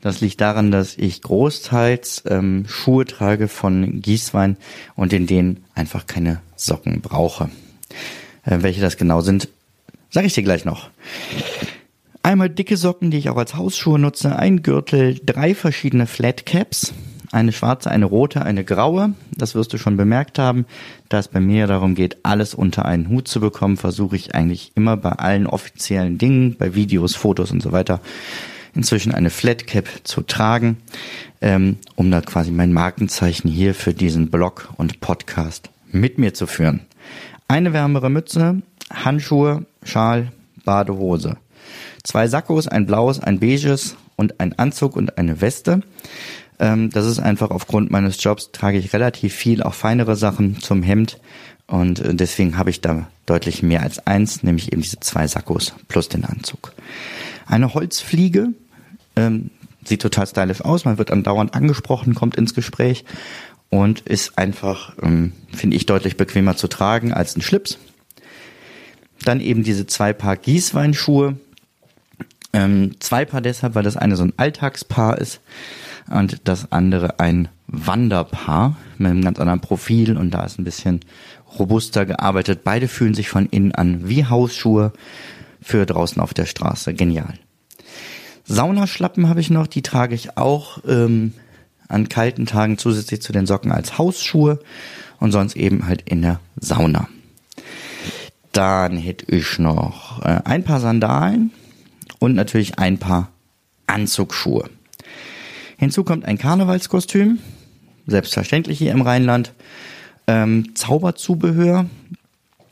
Das 0.00 0.20
liegt 0.20 0.40
daran, 0.40 0.70
dass 0.70 0.96
ich 0.96 1.22
großteils 1.22 2.24
ähm, 2.26 2.64
Schuhe 2.68 3.04
trage 3.04 3.48
von 3.48 4.00
Gießwein 4.00 4.56
und 4.94 5.12
in 5.12 5.26
denen 5.26 5.64
einfach 5.74 6.06
keine 6.06 6.40
Socken 6.56 7.00
brauche. 7.00 7.50
Äh, 8.44 8.58
welche 8.60 8.80
das 8.80 8.96
genau 8.96 9.20
sind, 9.20 9.48
sage 10.10 10.26
ich 10.26 10.34
dir 10.34 10.42
gleich 10.42 10.64
noch. 10.64 10.90
Einmal 12.22 12.50
dicke 12.50 12.76
Socken, 12.76 13.10
die 13.10 13.18
ich 13.18 13.30
auch 13.30 13.36
als 13.36 13.54
Hausschuhe 13.54 13.98
nutze, 13.98 14.36
ein 14.36 14.62
Gürtel, 14.62 15.18
drei 15.24 15.54
verschiedene 15.54 16.06
Flatcaps, 16.06 16.92
eine 17.32 17.52
schwarze, 17.52 17.90
eine 17.90 18.06
rote, 18.06 18.42
eine 18.42 18.64
graue. 18.64 19.14
Das 19.36 19.54
wirst 19.54 19.72
du 19.72 19.78
schon 19.78 19.96
bemerkt 19.96 20.38
haben. 20.38 20.66
Da 21.08 21.18
es 21.18 21.28
bei 21.28 21.40
mir 21.40 21.66
darum 21.66 21.94
geht, 21.94 22.18
alles 22.22 22.54
unter 22.54 22.84
einen 22.84 23.08
Hut 23.08 23.28
zu 23.28 23.40
bekommen, 23.40 23.76
versuche 23.76 24.16
ich 24.16 24.34
eigentlich 24.34 24.72
immer 24.74 24.96
bei 24.96 25.12
allen 25.12 25.46
offiziellen 25.46 26.18
Dingen, 26.18 26.56
bei 26.58 26.74
Videos, 26.74 27.14
Fotos 27.14 27.50
und 27.50 27.62
so 27.62 27.72
weiter, 27.72 28.00
inzwischen 28.74 29.14
eine 29.14 29.30
Flatcap 29.30 29.88
zu 30.04 30.22
tragen, 30.22 30.78
ähm, 31.40 31.76
um 31.96 32.10
da 32.10 32.20
quasi 32.20 32.50
mein 32.50 32.72
Markenzeichen 32.72 33.50
hier 33.50 33.74
für 33.74 33.94
diesen 33.94 34.30
Blog 34.30 34.68
und 34.76 35.00
Podcast 35.00 35.70
mit 35.90 36.18
mir 36.18 36.34
zu 36.34 36.46
führen. 36.46 36.80
Eine 37.46 37.72
wärmere 37.72 38.10
Mütze, 38.10 38.62
Handschuhe, 38.92 39.64
Schal, 39.82 40.32
Badehose. 40.64 41.36
Zwei 42.02 42.28
Sakkos, 42.28 42.68
ein 42.68 42.86
blaues, 42.86 43.20
ein 43.20 43.40
beiges 43.40 43.96
und 44.16 44.40
ein 44.40 44.58
Anzug 44.58 44.96
und 44.96 45.16
eine 45.18 45.40
Weste. 45.40 45.82
Ähm, 46.58 46.90
das 46.90 47.06
ist 47.06 47.18
einfach 47.20 47.50
aufgrund 47.50 47.90
meines 47.90 48.22
Jobs 48.22 48.50
trage 48.52 48.78
ich 48.78 48.92
relativ 48.92 49.34
viel, 49.34 49.62
auch 49.62 49.74
feinere 49.74 50.16
Sachen 50.16 50.60
zum 50.60 50.82
Hemd. 50.82 51.18
Und 51.66 52.00
äh, 52.00 52.14
deswegen 52.14 52.56
habe 52.56 52.70
ich 52.70 52.80
da 52.80 53.08
deutlich 53.26 53.62
mehr 53.62 53.82
als 53.82 54.06
eins, 54.06 54.42
nämlich 54.42 54.72
eben 54.72 54.82
diese 54.82 55.00
zwei 55.00 55.26
Sakkos 55.26 55.74
plus 55.86 56.08
den 56.08 56.24
Anzug. 56.24 56.72
Eine 57.46 57.74
Holzfliege, 57.74 58.52
ähm, 59.16 59.50
sieht 59.84 60.02
total 60.02 60.26
stylisch 60.26 60.62
aus, 60.62 60.84
man 60.84 60.98
wird 60.98 61.10
andauernd 61.10 61.54
angesprochen, 61.54 62.14
kommt 62.14 62.36
ins 62.36 62.54
Gespräch 62.54 63.04
und 63.70 64.00
ist 64.00 64.38
einfach, 64.38 64.94
ähm, 65.02 65.32
finde 65.52 65.76
ich, 65.76 65.86
deutlich 65.86 66.16
bequemer 66.16 66.56
zu 66.56 66.68
tragen 66.68 67.12
als 67.12 67.36
ein 67.36 67.42
Schlips. 67.42 67.78
Dann 69.24 69.40
eben 69.40 69.62
diese 69.62 69.86
zwei 69.86 70.12
Paar 70.12 70.36
Gießweinschuhe. 70.36 71.38
Ähm, 72.52 72.96
zwei 73.00 73.24
Paar 73.24 73.42
deshalb, 73.42 73.74
weil 73.74 73.82
das 73.82 73.96
eine 73.96 74.16
so 74.16 74.24
ein 74.24 74.32
Alltagspaar 74.36 75.18
ist 75.18 75.40
und 76.10 76.40
das 76.44 76.72
andere 76.72 77.20
ein 77.20 77.48
Wanderpaar 77.66 78.76
mit 78.96 79.10
einem 79.10 79.22
ganz 79.22 79.38
anderen 79.38 79.60
Profil 79.60 80.16
und 80.16 80.32
da 80.32 80.44
ist 80.44 80.58
ein 80.58 80.64
bisschen 80.64 81.00
robuster 81.58 82.06
gearbeitet. 82.06 82.60
Beide 82.64 82.88
fühlen 82.88 83.14
sich 83.14 83.28
von 83.28 83.46
innen 83.46 83.72
an 83.74 84.08
wie 84.08 84.24
Hausschuhe 84.24 84.92
für 85.60 85.84
draußen 85.84 86.20
auf 86.20 86.34
der 86.34 86.46
Straße. 86.46 86.94
Genial. 86.94 87.34
Saunaschlappen 88.44 89.28
habe 89.28 89.40
ich 89.40 89.50
noch, 89.50 89.66
die 89.66 89.82
trage 89.82 90.14
ich 90.14 90.38
auch 90.38 90.78
ähm, 90.86 91.34
an 91.88 92.08
kalten 92.08 92.46
Tagen 92.46 92.78
zusätzlich 92.78 93.20
zu 93.20 93.32
den 93.32 93.46
Socken 93.46 93.72
als 93.72 93.98
Hausschuhe 93.98 94.60
und 95.20 95.32
sonst 95.32 95.56
eben 95.56 95.86
halt 95.86 96.02
in 96.02 96.22
der 96.22 96.40
Sauna. 96.58 97.08
Dann 98.52 98.96
hätte 98.96 99.26
ich 99.34 99.58
noch 99.58 100.22
äh, 100.24 100.40
ein 100.44 100.64
paar 100.64 100.80
Sandalen 100.80 101.52
und 102.18 102.34
natürlich 102.34 102.78
ein 102.78 102.98
paar 102.98 103.28
Anzugsschuhe. 103.86 104.70
Hinzu 105.78 106.02
kommt 106.02 106.24
ein 106.24 106.38
Karnevalskostüm, 106.38 107.38
selbstverständlich 108.08 108.78
hier 108.78 108.90
im 108.90 109.00
Rheinland. 109.00 109.52
Ähm, 110.26 110.74
Zauberzubehör 110.74 111.86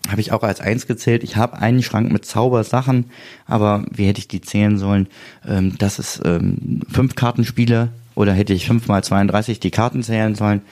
habe 0.08 0.20
ich 0.20 0.32
auch 0.32 0.42
als 0.42 0.60
eins 0.60 0.88
gezählt. 0.88 1.22
Ich 1.22 1.36
habe 1.36 1.56
einen 1.58 1.84
Schrank 1.84 2.10
mit 2.10 2.24
Zaubersachen, 2.24 3.06
aber 3.46 3.84
wie 3.92 4.08
hätte 4.08 4.18
ich 4.18 4.26
die 4.26 4.40
zählen 4.40 4.76
sollen? 4.76 5.06
Ähm, 5.46 5.78
das 5.78 6.00
ist 6.00 6.20
ähm, 6.24 6.80
fünf 6.90 7.14
Kartenspiele 7.14 7.90
oder 8.16 8.32
hätte 8.32 8.52
ich 8.52 8.66
fünf 8.66 8.88
mal 8.88 9.04
32 9.04 9.60
die 9.60 9.70
Karten 9.70 10.02
zählen 10.02 10.34
sollen? 10.34 10.62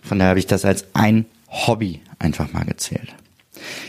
Von 0.00 0.18
daher 0.18 0.30
habe 0.30 0.38
ich 0.38 0.46
das 0.46 0.64
als 0.64 0.86
ein 0.94 1.26
Hobby 1.50 2.00
einfach 2.18 2.50
mal 2.50 2.64
gezählt. 2.64 3.14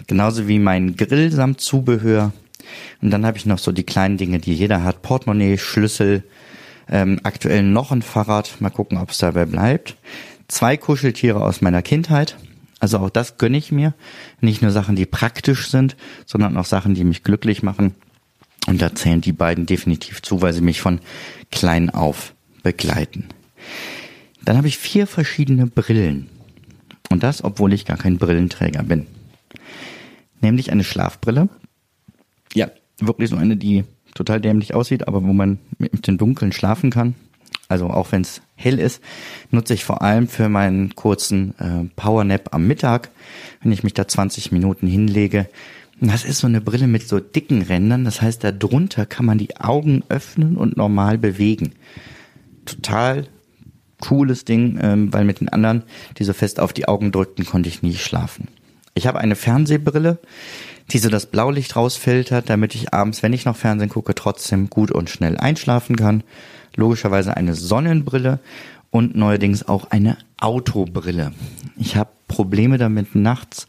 Genauso 0.07 0.49
wie 0.49 0.59
mein 0.59 0.97
Grill 0.97 1.31
samt 1.31 1.61
Zubehör. 1.61 2.33
Und 3.01 3.11
dann 3.11 3.25
habe 3.25 3.37
ich 3.37 3.45
noch 3.45 3.59
so 3.59 3.71
die 3.71 3.83
kleinen 3.83 4.17
Dinge, 4.17 4.39
die 4.39 4.53
jeder 4.53 4.83
hat. 4.83 5.01
Portemonnaie, 5.01 5.57
Schlüssel, 5.57 6.23
ähm, 6.89 7.19
aktuell 7.23 7.63
noch 7.63 7.91
ein 7.91 8.01
Fahrrad. 8.01 8.59
Mal 8.59 8.69
gucken, 8.69 8.97
ob 8.97 9.11
es 9.11 9.19
dabei 9.19 9.45
bleibt. 9.45 9.95
Zwei 10.47 10.77
Kuscheltiere 10.77 11.43
aus 11.43 11.61
meiner 11.61 11.81
Kindheit. 11.81 12.37
Also 12.79 12.99
auch 12.99 13.09
das 13.09 13.37
gönne 13.37 13.57
ich 13.57 13.71
mir. 13.71 13.93
Nicht 14.41 14.61
nur 14.61 14.71
Sachen, 14.71 14.95
die 14.95 15.05
praktisch 15.05 15.69
sind, 15.69 15.95
sondern 16.25 16.57
auch 16.57 16.65
Sachen, 16.65 16.95
die 16.95 17.03
mich 17.03 17.23
glücklich 17.23 17.61
machen. 17.61 17.93
Und 18.67 18.81
da 18.81 18.93
zählen 18.95 19.21
die 19.21 19.31
beiden 19.31 19.65
definitiv 19.65 20.21
zu, 20.21 20.41
weil 20.41 20.53
sie 20.53 20.61
mich 20.61 20.81
von 20.81 20.99
klein 21.51 21.89
auf 21.89 22.33
begleiten. 22.63 23.27
Dann 24.43 24.57
habe 24.57 24.67
ich 24.67 24.77
vier 24.77 25.07
verschiedene 25.07 25.67
Brillen. 25.67 26.29
Und 27.09 27.23
das, 27.23 27.43
obwohl 27.43 27.73
ich 27.73 27.85
gar 27.85 27.97
kein 27.97 28.17
Brillenträger 28.17 28.83
bin. 28.83 29.07
Nämlich 30.41 30.71
eine 30.71 30.83
Schlafbrille. 30.83 31.49
Ja, 32.53 32.69
wirklich 32.99 33.29
so 33.29 33.35
eine, 33.35 33.57
die 33.57 33.83
total 34.19 34.41
dämlich 34.41 34.73
aussieht, 34.73 35.07
aber 35.07 35.23
wo 35.23 35.31
man 35.31 35.59
mit 35.77 36.05
dem 36.07 36.17
Dunkeln 36.17 36.51
schlafen 36.51 36.91
kann. 36.91 37.15
Also 37.69 37.87
auch 37.87 38.11
wenn 38.11 38.21
es 38.21 38.41
hell 38.55 38.79
ist, 38.79 39.01
nutze 39.49 39.73
ich 39.73 39.85
vor 39.85 40.01
allem 40.01 40.27
für 40.27 40.49
meinen 40.49 40.95
kurzen 40.95 41.53
äh, 41.59 41.87
Powernap 41.95 42.53
am 42.53 42.67
Mittag, 42.67 43.11
wenn 43.61 43.71
ich 43.71 43.83
mich 43.83 43.93
da 43.93 44.07
20 44.07 44.51
Minuten 44.51 44.87
hinlege. 44.87 45.47
Das 46.01 46.25
ist 46.25 46.39
so 46.39 46.47
eine 46.47 46.61
Brille 46.61 46.87
mit 46.87 47.07
so 47.07 47.19
dicken 47.19 47.61
Rändern, 47.61 48.03
das 48.05 48.21
heißt, 48.21 48.43
da 48.43 48.51
drunter 48.51 49.05
kann 49.05 49.25
man 49.25 49.37
die 49.37 49.57
Augen 49.57 50.03
öffnen 50.09 50.57
und 50.57 50.77
normal 50.77 51.17
bewegen. 51.17 51.73
Total 52.65 53.27
cooles 54.01 54.45
Ding, 54.45 54.79
ähm, 54.81 55.13
weil 55.13 55.23
mit 55.23 55.39
den 55.39 55.49
anderen, 55.49 55.83
die 56.17 56.23
so 56.23 56.33
fest 56.33 56.59
auf 56.59 56.73
die 56.73 56.87
Augen 56.87 57.11
drückten, 57.11 57.45
konnte 57.45 57.69
ich 57.69 57.83
nie 57.83 57.95
schlafen. 57.95 58.47
Ich 58.95 59.07
habe 59.07 59.19
eine 59.19 59.35
Fernsehbrille, 59.35 60.19
die 60.91 60.97
so 60.97 61.09
das 61.09 61.27
Blaulicht 61.27 61.75
rausfiltert, 61.75 62.49
damit 62.49 62.75
ich 62.75 62.93
abends, 62.93 63.23
wenn 63.23 63.33
ich 63.33 63.45
noch 63.45 63.55
Fernsehen 63.55 63.89
gucke, 63.89 64.15
trotzdem 64.15 64.69
gut 64.69 64.91
und 64.91 65.09
schnell 65.09 65.37
einschlafen 65.37 65.95
kann. 65.95 66.23
Logischerweise 66.75 67.35
eine 67.37 67.55
Sonnenbrille 67.55 68.39
und 68.91 69.15
neuerdings 69.15 69.67
auch 69.67 69.91
eine 69.91 70.17
Autobrille. 70.39 71.31
Ich 71.77 71.95
habe 71.95 72.09
Probleme 72.27 72.77
damit 72.77 73.15
nachts 73.15 73.65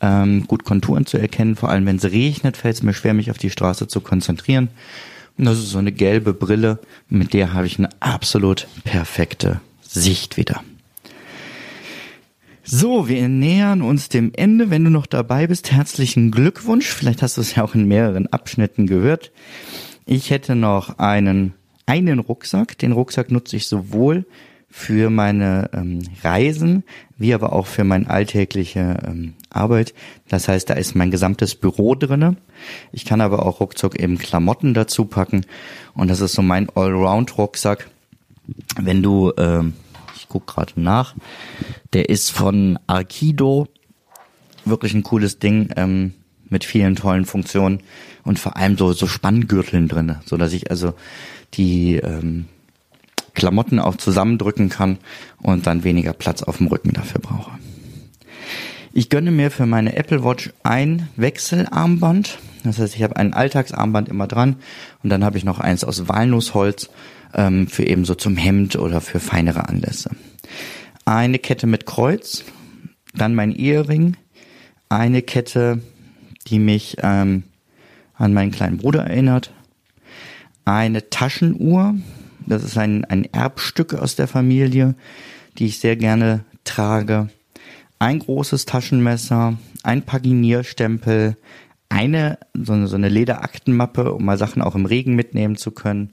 ähm, 0.00 0.46
gut 0.46 0.64
Konturen 0.64 1.06
zu 1.06 1.18
erkennen, 1.18 1.56
vor 1.56 1.70
allem 1.70 1.86
wenn 1.86 1.96
es 1.96 2.04
regnet, 2.04 2.56
fällt 2.56 2.76
es 2.76 2.82
mir 2.82 2.94
schwer, 2.94 3.14
mich 3.14 3.30
auf 3.30 3.38
die 3.38 3.50
Straße 3.50 3.86
zu 3.88 4.00
konzentrieren. 4.00 4.68
Und 5.38 5.46
das 5.46 5.58
ist 5.58 5.70
so 5.70 5.78
eine 5.78 5.92
gelbe 5.92 6.34
Brille, 6.34 6.78
mit 7.08 7.32
der 7.32 7.54
habe 7.54 7.66
ich 7.66 7.78
eine 7.78 7.88
absolut 8.00 8.66
perfekte 8.84 9.60
Sicht 9.80 10.36
wieder. 10.36 10.62
So, 12.74 13.06
wir 13.06 13.28
nähern 13.28 13.82
uns 13.82 14.08
dem 14.08 14.32
Ende. 14.34 14.70
Wenn 14.70 14.82
du 14.82 14.90
noch 14.90 15.04
dabei 15.04 15.46
bist, 15.46 15.70
herzlichen 15.72 16.30
Glückwunsch. 16.30 16.86
Vielleicht 16.86 17.20
hast 17.20 17.36
du 17.36 17.42
es 17.42 17.54
ja 17.54 17.64
auch 17.64 17.74
in 17.74 17.86
mehreren 17.86 18.28
Abschnitten 18.28 18.86
gehört. 18.86 19.30
Ich 20.06 20.30
hätte 20.30 20.54
noch 20.54 20.98
einen, 20.98 21.52
einen 21.84 22.18
Rucksack. 22.18 22.78
Den 22.78 22.92
Rucksack 22.92 23.30
nutze 23.30 23.56
ich 23.56 23.68
sowohl 23.68 24.24
für 24.70 25.10
meine 25.10 25.68
ähm, 25.74 26.00
Reisen, 26.24 26.82
wie 27.18 27.34
aber 27.34 27.52
auch 27.52 27.66
für 27.66 27.84
meine 27.84 28.08
alltägliche 28.08 28.96
ähm, 29.06 29.34
Arbeit. 29.50 29.92
Das 30.30 30.48
heißt, 30.48 30.70
da 30.70 30.72
ist 30.72 30.94
mein 30.94 31.10
gesamtes 31.10 31.54
Büro 31.54 31.94
drinne. 31.94 32.38
Ich 32.90 33.04
kann 33.04 33.20
aber 33.20 33.44
auch 33.44 33.60
ruckzuck 33.60 34.00
eben 34.00 34.16
Klamotten 34.16 34.72
dazu 34.72 35.04
packen. 35.04 35.44
Und 35.92 36.08
das 36.08 36.22
ist 36.22 36.32
so 36.32 36.40
mein 36.40 36.70
Allround-Rucksack. 36.70 37.90
Wenn 38.80 39.02
du 39.02 39.30
ähm, 39.36 39.74
guck 40.32 40.46
gerade 40.46 40.72
nach. 40.76 41.14
Der 41.92 42.08
ist 42.08 42.30
von 42.30 42.78
Arkido. 42.86 43.68
Wirklich 44.64 44.94
ein 44.94 45.02
cooles 45.02 45.38
Ding. 45.38 45.68
Ähm, 45.76 46.14
mit 46.52 46.64
vielen 46.64 46.94
tollen 46.94 47.24
Funktionen 47.24 47.80
und 48.24 48.38
vor 48.38 48.56
allem 48.56 48.76
so, 48.76 48.92
so 48.92 49.08
Spanngürteln 49.08 49.88
drinne, 49.88 50.20
so 50.24 50.38
ich 50.38 50.70
also 50.70 50.92
die 51.54 51.96
ähm, 51.96 52.44
Klamotten 53.34 53.80
auch 53.80 53.96
zusammendrücken 53.96 54.68
kann 54.68 54.98
und 55.40 55.66
dann 55.66 55.82
weniger 55.82 56.12
Platz 56.12 56.42
auf 56.42 56.58
dem 56.58 56.66
Rücken 56.66 56.92
dafür 56.92 57.20
brauche. 57.20 57.52
Ich 58.92 59.08
gönne 59.08 59.30
mir 59.30 59.50
für 59.50 59.64
meine 59.64 59.96
Apple 59.96 60.22
Watch 60.22 60.52
ein 60.62 61.08
Wechselarmband. 61.16 62.38
Das 62.62 62.78
heißt, 62.78 62.94
ich 62.94 63.02
habe 63.02 63.16
ein 63.16 63.32
Alltagsarmband 63.32 64.10
immer 64.10 64.26
dran 64.26 64.56
und 65.02 65.08
dann 65.08 65.24
habe 65.24 65.38
ich 65.38 65.44
noch 65.44 65.58
eins 65.58 65.82
aus 65.82 66.06
Walnussholz 66.08 66.90
ähm, 67.34 67.66
für 67.66 67.84
eben 67.84 68.04
so 68.04 68.14
zum 68.14 68.36
Hemd 68.36 68.76
oder 68.76 69.00
für 69.00 69.20
feinere 69.20 69.68
Anlässe. 69.68 70.10
Eine 71.04 71.38
Kette 71.38 71.66
mit 71.66 71.86
Kreuz, 71.86 72.44
dann 73.14 73.34
mein 73.34 73.52
Ehering, 73.52 74.16
eine 74.88 75.22
Kette, 75.22 75.80
die 76.46 76.58
mich 76.58 76.96
ähm, 77.02 77.44
an 78.14 78.32
meinen 78.32 78.50
kleinen 78.50 78.78
Bruder 78.78 79.04
erinnert, 79.04 79.52
eine 80.64 81.10
Taschenuhr, 81.10 81.96
das 82.46 82.62
ist 82.62 82.78
ein, 82.78 83.04
ein 83.04 83.24
Erbstück 83.24 83.94
aus 83.94 84.16
der 84.16 84.28
Familie, 84.28 84.94
die 85.58 85.66
ich 85.66 85.80
sehr 85.80 85.96
gerne 85.96 86.44
trage, 86.64 87.28
ein 87.98 88.18
großes 88.18 88.64
Taschenmesser, 88.66 89.58
ein 89.82 90.02
Paginierstempel, 90.02 91.36
eine 91.88 92.38
so, 92.54 92.72
eine 92.72 92.86
so 92.86 92.96
eine 92.96 93.08
Lederaktenmappe, 93.08 94.12
um 94.12 94.24
mal 94.24 94.38
Sachen 94.38 94.62
auch 94.62 94.74
im 94.74 94.86
Regen 94.86 95.14
mitnehmen 95.14 95.56
zu 95.56 95.70
können. 95.70 96.10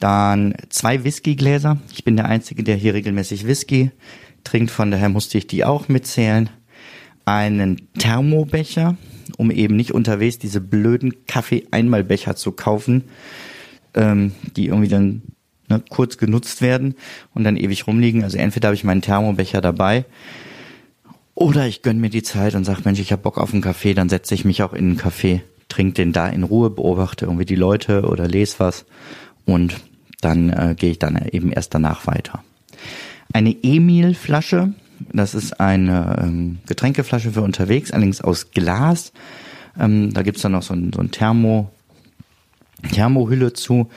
Dann 0.00 0.54
zwei 0.68 1.04
Whiskygläser. 1.04 1.78
Ich 1.92 2.04
bin 2.04 2.16
der 2.16 2.26
Einzige, 2.26 2.62
der 2.62 2.76
hier 2.76 2.94
regelmäßig 2.94 3.46
Whisky 3.46 3.90
trinkt, 4.44 4.70
von 4.70 4.90
daher 4.90 5.08
musste 5.08 5.38
ich 5.38 5.46
die 5.46 5.64
auch 5.64 5.88
mitzählen. 5.88 6.50
Einen 7.24 7.88
Thermobecher, 7.98 8.96
um 9.36 9.50
eben 9.50 9.76
nicht 9.76 9.92
unterwegs 9.92 10.38
diese 10.38 10.60
blöden 10.60 11.26
Kaffee-Einmalbecher 11.26 12.36
zu 12.36 12.52
kaufen, 12.52 13.04
ähm, 13.94 14.32
die 14.56 14.66
irgendwie 14.66 14.88
dann 14.88 15.22
ne, 15.68 15.82
kurz 15.90 16.16
genutzt 16.16 16.62
werden 16.62 16.94
und 17.34 17.44
dann 17.44 17.56
ewig 17.56 17.86
rumliegen. 17.86 18.24
Also 18.24 18.38
entweder 18.38 18.68
habe 18.68 18.76
ich 18.76 18.84
meinen 18.84 19.02
Thermobecher 19.02 19.60
dabei 19.60 20.04
oder 21.34 21.66
ich 21.66 21.82
gönn 21.82 22.00
mir 22.00 22.10
die 22.10 22.22
Zeit 22.22 22.54
und 22.54 22.64
sag, 22.64 22.84
Mensch, 22.84 22.98
ich 22.98 23.12
habe 23.12 23.22
Bock 23.22 23.38
auf 23.38 23.52
einen 23.52 23.62
Kaffee, 23.62 23.94
dann 23.94 24.08
setze 24.08 24.34
ich 24.34 24.44
mich 24.44 24.62
auch 24.62 24.72
in 24.72 24.86
einen 24.86 24.96
Kaffee, 24.96 25.42
trinke 25.68 25.94
den 25.94 26.12
da 26.12 26.28
in 26.28 26.42
Ruhe, 26.42 26.70
beobachte 26.70 27.26
irgendwie 27.26 27.44
die 27.44 27.54
Leute 27.54 28.02
oder 28.08 28.26
lese 28.26 28.56
was 28.58 28.86
und 29.48 29.80
dann 30.20 30.50
äh, 30.50 30.74
gehe 30.76 30.90
ich 30.90 30.98
dann 30.98 31.16
eben 31.32 31.50
erst 31.50 31.72
danach 31.74 32.06
weiter. 32.06 32.44
Eine 33.32 33.56
Emil-Flasche, 33.62 34.74
das 35.12 35.34
ist 35.34 35.58
eine 35.58 36.22
ähm, 36.22 36.58
Getränkeflasche 36.66 37.32
für 37.32 37.40
unterwegs, 37.40 37.90
allerdings 37.90 38.20
aus 38.20 38.50
Glas. 38.50 39.12
Ähm, 39.78 40.12
da 40.12 40.22
gibt's 40.22 40.42
dann 40.42 40.52
noch 40.52 40.62
so 40.62 40.74
ein, 40.74 40.92
so 40.92 41.00
ein 41.00 41.10
Thermo, 41.10 41.70
Thermohülle 42.92 43.54
zu. 43.54 43.88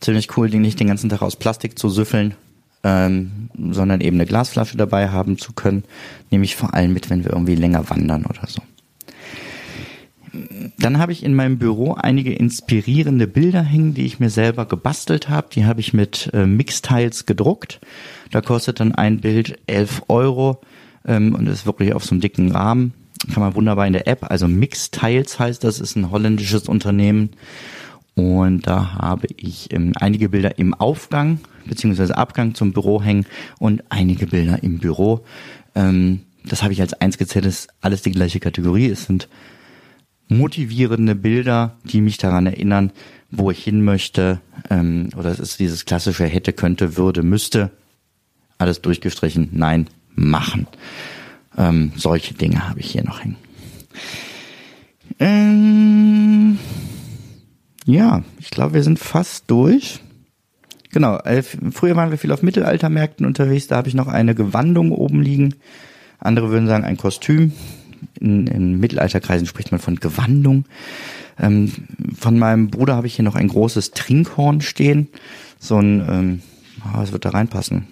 Ziemlich 0.00 0.36
cool, 0.36 0.50
die 0.50 0.58
nicht 0.58 0.80
den 0.80 0.88
ganzen 0.88 1.10
Tag 1.10 1.22
aus 1.22 1.36
Plastik 1.36 1.78
zu 1.78 1.88
süffeln, 1.90 2.34
ähm, 2.82 3.50
sondern 3.70 4.00
eben 4.00 4.16
eine 4.16 4.26
Glasflasche 4.26 4.76
dabei 4.76 5.10
haben 5.10 5.38
zu 5.38 5.52
können. 5.52 5.84
Nehme 6.30 6.44
ich 6.44 6.56
vor 6.56 6.74
allem 6.74 6.92
mit, 6.92 7.08
wenn 7.08 7.22
wir 7.22 7.32
irgendwie 7.32 7.56
länger 7.56 7.88
wandern 7.88 8.26
oder 8.26 8.46
so. 8.48 8.62
Dann 10.78 10.98
habe 10.98 11.12
ich 11.12 11.22
in 11.22 11.34
meinem 11.34 11.58
Büro 11.58 11.94
einige 11.94 12.32
inspirierende 12.34 13.26
Bilder 13.26 13.62
hängen, 13.62 13.94
die 13.94 14.04
ich 14.04 14.20
mir 14.20 14.30
selber 14.30 14.66
gebastelt 14.66 15.28
habe. 15.28 15.48
Die 15.52 15.64
habe 15.64 15.80
ich 15.80 15.92
mit 15.92 16.30
äh, 16.32 16.46
Mixtiles 16.46 17.26
gedruckt. 17.26 17.80
Da 18.30 18.40
kostet 18.40 18.80
dann 18.80 18.94
ein 18.94 19.20
Bild 19.20 19.58
11 19.66 20.02
Euro 20.08 20.60
ähm, 21.06 21.34
und 21.34 21.46
ist 21.46 21.66
wirklich 21.66 21.94
auf 21.94 22.04
so 22.04 22.12
einem 22.12 22.20
dicken 22.20 22.52
Rahmen. 22.52 22.92
Kann 23.32 23.42
man 23.42 23.54
wunderbar 23.54 23.86
in 23.86 23.92
der 23.92 24.06
App, 24.06 24.30
also 24.30 24.46
Mixtiles 24.46 25.38
heißt 25.40 25.64
das, 25.64 25.80
ist 25.80 25.96
ein 25.96 26.10
holländisches 26.10 26.68
Unternehmen. 26.68 27.30
Und 28.14 28.66
da 28.66 28.94
habe 28.94 29.28
ich 29.36 29.72
ähm, 29.72 29.92
einige 29.96 30.28
Bilder 30.28 30.58
im 30.58 30.74
Aufgang 30.74 31.40
beziehungsweise 31.68 32.16
Abgang 32.16 32.54
zum 32.54 32.72
Büro 32.72 33.02
hängen 33.02 33.26
und 33.58 33.84
einige 33.90 34.26
Bilder 34.26 34.62
im 34.62 34.78
Büro. 34.78 35.24
Ähm, 35.74 36.20
das 36.44 36.62
habe 36.62 36.72
ich 36.72 36.80
als 36.80 36.94
eins 36.94 37.18
gezählt, 37.18 37.44
ist 37.44 37.68
alles 37.80 38.02
die 38.02 38.10
gleiche 38.10 38.40
Kategorie. 38.40 38.88
Es 38.88 39.04
sind 39.04 39.28
motivierende 40.28 41.14
Bilder, 41.14 41.76
die 41.84 42.00
mich 42.00 42.18
daran 42.18 42.46
erinnern, 42.46 42.92
wo 43.30 43.50
ich 43.50 43.62
hin 43.62 43.82
möchte. 43.82 44.40
Ähm, 44.70 45.10
oder 45.16 45.30
es 45.30 45.38
ist 45.38 45.58
dieses 45.58 45.84
klassische 45.84 46.24
hätte, 46.24 46.52
könnte, 46.52 46.96
würde, 46.96 47.22
müsste. 47.22 47.70
Alles 48.58 48.80
durchgestrichen. 48.82 49.48
Nein, 49.52 49.88
machen. 50.14 50.66
Ähm, 51.56 51.92
solche 51.96 52.34
Dinge 52.34 52.68
habe 52.68 52.80
ich 52.80 52.90
hier 52.90 53.04
noch 53.04 53.22
hängen. 53.22 53.36
Ähm, 55.18 56.58
ja, 57.84 58.22
ich 58.38 58.50
glaube, 58.50 58.74
wir 58.74 58.82
sind 58.82 58.98
fast 58.98 59.50
durch. 59.50 60.00
Genau, 60.90 61.18
äh, 61.18 61.42
früher 61.42 61.96
waren 61.96 62.10
wir 62.10 62.18
viel 62.18 62.32
auf 62.32 62.42
Mittelaltermärkten 62.42 63.26
unterwegs, 63.26 63.66
da 63.66 63.76
habe 63.76 63.88
ich 63.88 63.94
noch 63.94 64.08
eine 64.08 64.34
Gewandung 64.34 64.92
oben 64.92 65.20
liegen. 65.20 65.54
Andere 66.18 66.50
würden 66.50 66.66
sagen 66.66 66.84
ein 66.84 66.96
Kostüm 66.96 67.52
in, 68.20 68.46
in 68.46 68.80
Mittelalterkreisen 68.80 69.46
spricht 69.46 69.70
man 69.72 69.80
von 69.80 69.96
Gewandung. 69.96 70.64
Ähm, 71.38 71.72
von 72.16 72.38
meinem 72.38 72.68
Bruder 72.70 72.96
habe 72.96 73.06
ich 73.06 73.14
hier 73.14 73.24
noch 73.24 73.34
ein 73.34 73.48
großes 73.48 73.92
Trinkhorn 73.92 74.60
stehen. 74.60 75.08
So 75.58 75.78
ein, 75.78 76.00
ähm, 76.08 76.42
ah, 76.82 77.00
was 77.00 77.12
wird 77.12 77.24
da 77.24 77.30
reinpassen? 77.30 77.86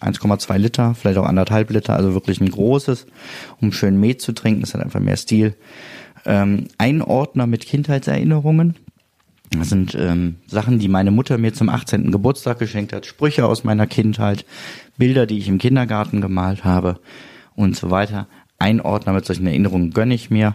1,2 0.00 0.58
Liter, 0.58 0.94
vielleicht 0.94 1.18
auch 1.18 1.24
anderthalb 1.24 1.70
Liter, 1.70 1.96
also 1.96 2.12
wirklich 2.12 2.40
ein 2.40 2.50
großes, 2.50 3.06
um 3.60 3.72
schön 3.72 3.98
Met 3.98 4.20
zu 4.20 4.32
trinken. 4.32 4.60
Das 4.60 4.74
hat 4.74 4.82
einfach 4.82 5.00
mehr 5.00 5.16
Stil. 5.16 5.54
Ähm, 6.26 6.68
ein 6.76 7.02
Ordner 7.02 7.46
mit 7.46 7.66
Kindheitserinnerungen. 7.66 8.76
Das 9.50 9.68
sind 9.68 9.94
ähm, 9.94 10.36
Sachen, 10.46 10.78
die 10.78 10.88
meine 10.88 11.12
Mutter 11.12 11.38
mir 11.38 11.54
zum 11.54 11.68
18. 11.68 12.10
Geburtstag 12.10 12.58
geschenkt 12.58 12.92
hat, 12.92 13.06
Sprüche 13.06 13.46
aus 13.46 13.64
meiner 13.64 13.86
Kindheit, 13.86 14.44
Bilder, 14.98 15.26
die 15.26 15.38
ich 15.38 15.48
im 15.48 15.58
Kindergarten 15.58 16.20
gemalt 16.20 16.64
habe 16.64 16.98
und 17.54 17.76
so 17.76 17.90
weiter. 17.90 18.26
Ein 18.58 18.80
Ordner 18.80 19.12
mit 19.12 19.24
solchen 19.24 19.46
Erinnerungen 19.46 19.92
gönne 19.92 20.14
ich 20.14 20.30
mir. 20.30 20.54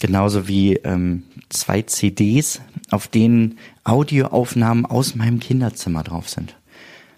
Genauso 0.00 0.46
wie 0.46 0.74
ähm, 0.76 1.24
zwei 1.48 1.82
CDs, 1.82 2.60
auf 2.90 3.08
denen 3.08 3.58
Audioaufnahmen 3.82 4.86
aus 4.86 5.16
meinem 5.16 5.40
Kinderzimmer 5.40 6.04
drauf 6.04 6.28
sind. 6.28 6.54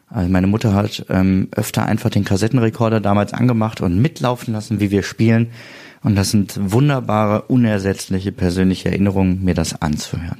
Also 0.09 0.31
meine 0.31 0.47
Mutter 0.47 0.75
hat 0.75 1.05
ähm, 1.09 1.49
öfter 1.53 1.85
einfach 1.87 2.11
den 2.11 2.25
Kassettenrekorder 2.25 3.01
damals 3.01 3.33
angemacht 3.33 3.81
und 3.81 4.01
mitlaufen 4.01 4.55
lassen, 4.55 4.81
wie 4.81 4.91
wir 4.91 5.03
spielen. 5.03 5.49
Und 6.03 6.17
das 6.17 6.31
sind 6.31 6.59
wunderbare, 6.59 7.43
unersetzliche 7.43 8.33
persönliche 8.33 8.89
Erinnerungen, 8.89 9.45
mir 9.45 9.55
das 9.55 9.81
anzuhören. 9.81 10.39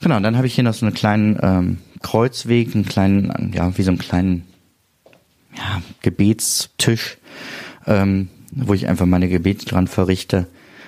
Genau, 0.00 0.20
dann 0.20 0.36
habe 0.36 0.46
ich 0.46 0.54
hier 0.54 0.64
noch 0.64 0.74
so 0.74 0.86
einen 0.86 0.94
kleinen 0.94 1.38
ähm, 1.42 1.78
Kreuzweg, 2.02 2.74
einen 2.74 2.84
kleinen, 2.84 3.52
ja, 3.54 3.76
wie 3.76 3.82
so 3.82 3.90
einen 3.90 3.98
kleinen 3.98 4.44
ja, 5.56 5.82
Gebetstisch, 6.02 7.18
ähm, 7.86 8.28
wo 8.54 8.74
ich 8.74 8.88
einfach 8.88 9.06
meine 9.06 9.28
Gebete 9.28 9.66
dran 9.66 9.88
verrichte 9.88 10.46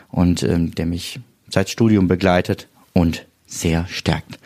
und 0.09 0.43
ähm, 0.43 0.75
der 0.75 0.87
mich 0.87 1.21
seit 1.49 1.69
Studium 1.69 2.09
begleitet 2.09 2.69
und 2.93 3.27
sehr 3.47 3.87
stärkt. 3.89 4.39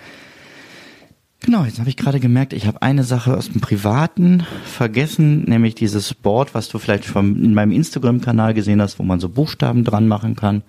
Genau, 1.42 1.64
jetzt 1.64 1.78
habe 1.78 1.88
ich 1.88 1.96
gerade 1.96 2.20
gemerkt, 2.20 2.52
ich 2.52 2.66
habe 2.66 2.82
eine 2.82 3.02
Sache 3.02 3.34
aus 3.34 3.48
dem 3.48 3.62
Privaten 3.62 4.44
vergessen, 4.64 5.44
nämlich 5.44 5.74
dieses 5.74 6.12
Board, 6.12 6.54
was 6.54 6.68
du 6.68 6.78
vielleicht 6.78 7.06
vom, 7.06 7.42
in 7.42 7.54
meinem 7.54 7.72
Instagram-Kanal 7.72 8.52
gesehen 8.52 8.82
hast, 8.82 8.98
wo 8.98 9.04
man 9.04 9.20
so 9.20 9.30
Buchstaben 9.30 9.82
dran 9.82 10.06
machen 10.06 10.36
kann, 10.36 10.62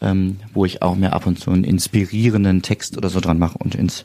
ähm, 0.00 0.36
wo 0.52 0.64
ich 0.64 0.82
auch 0.82 0.94
mir 0.94 1.12
ab 1.12 1.26
und 1.26 1.40
zu 1.40 1.50
einen 1.50 1.64
inspirierenden 1.64 2.62
Text 2.62 2.96
oder 2.96 3.08
so 3.08 3.18
dran 3.18 3.40
mache 3.40 3.58
und 3.58 3.74
ins 3.74 4.04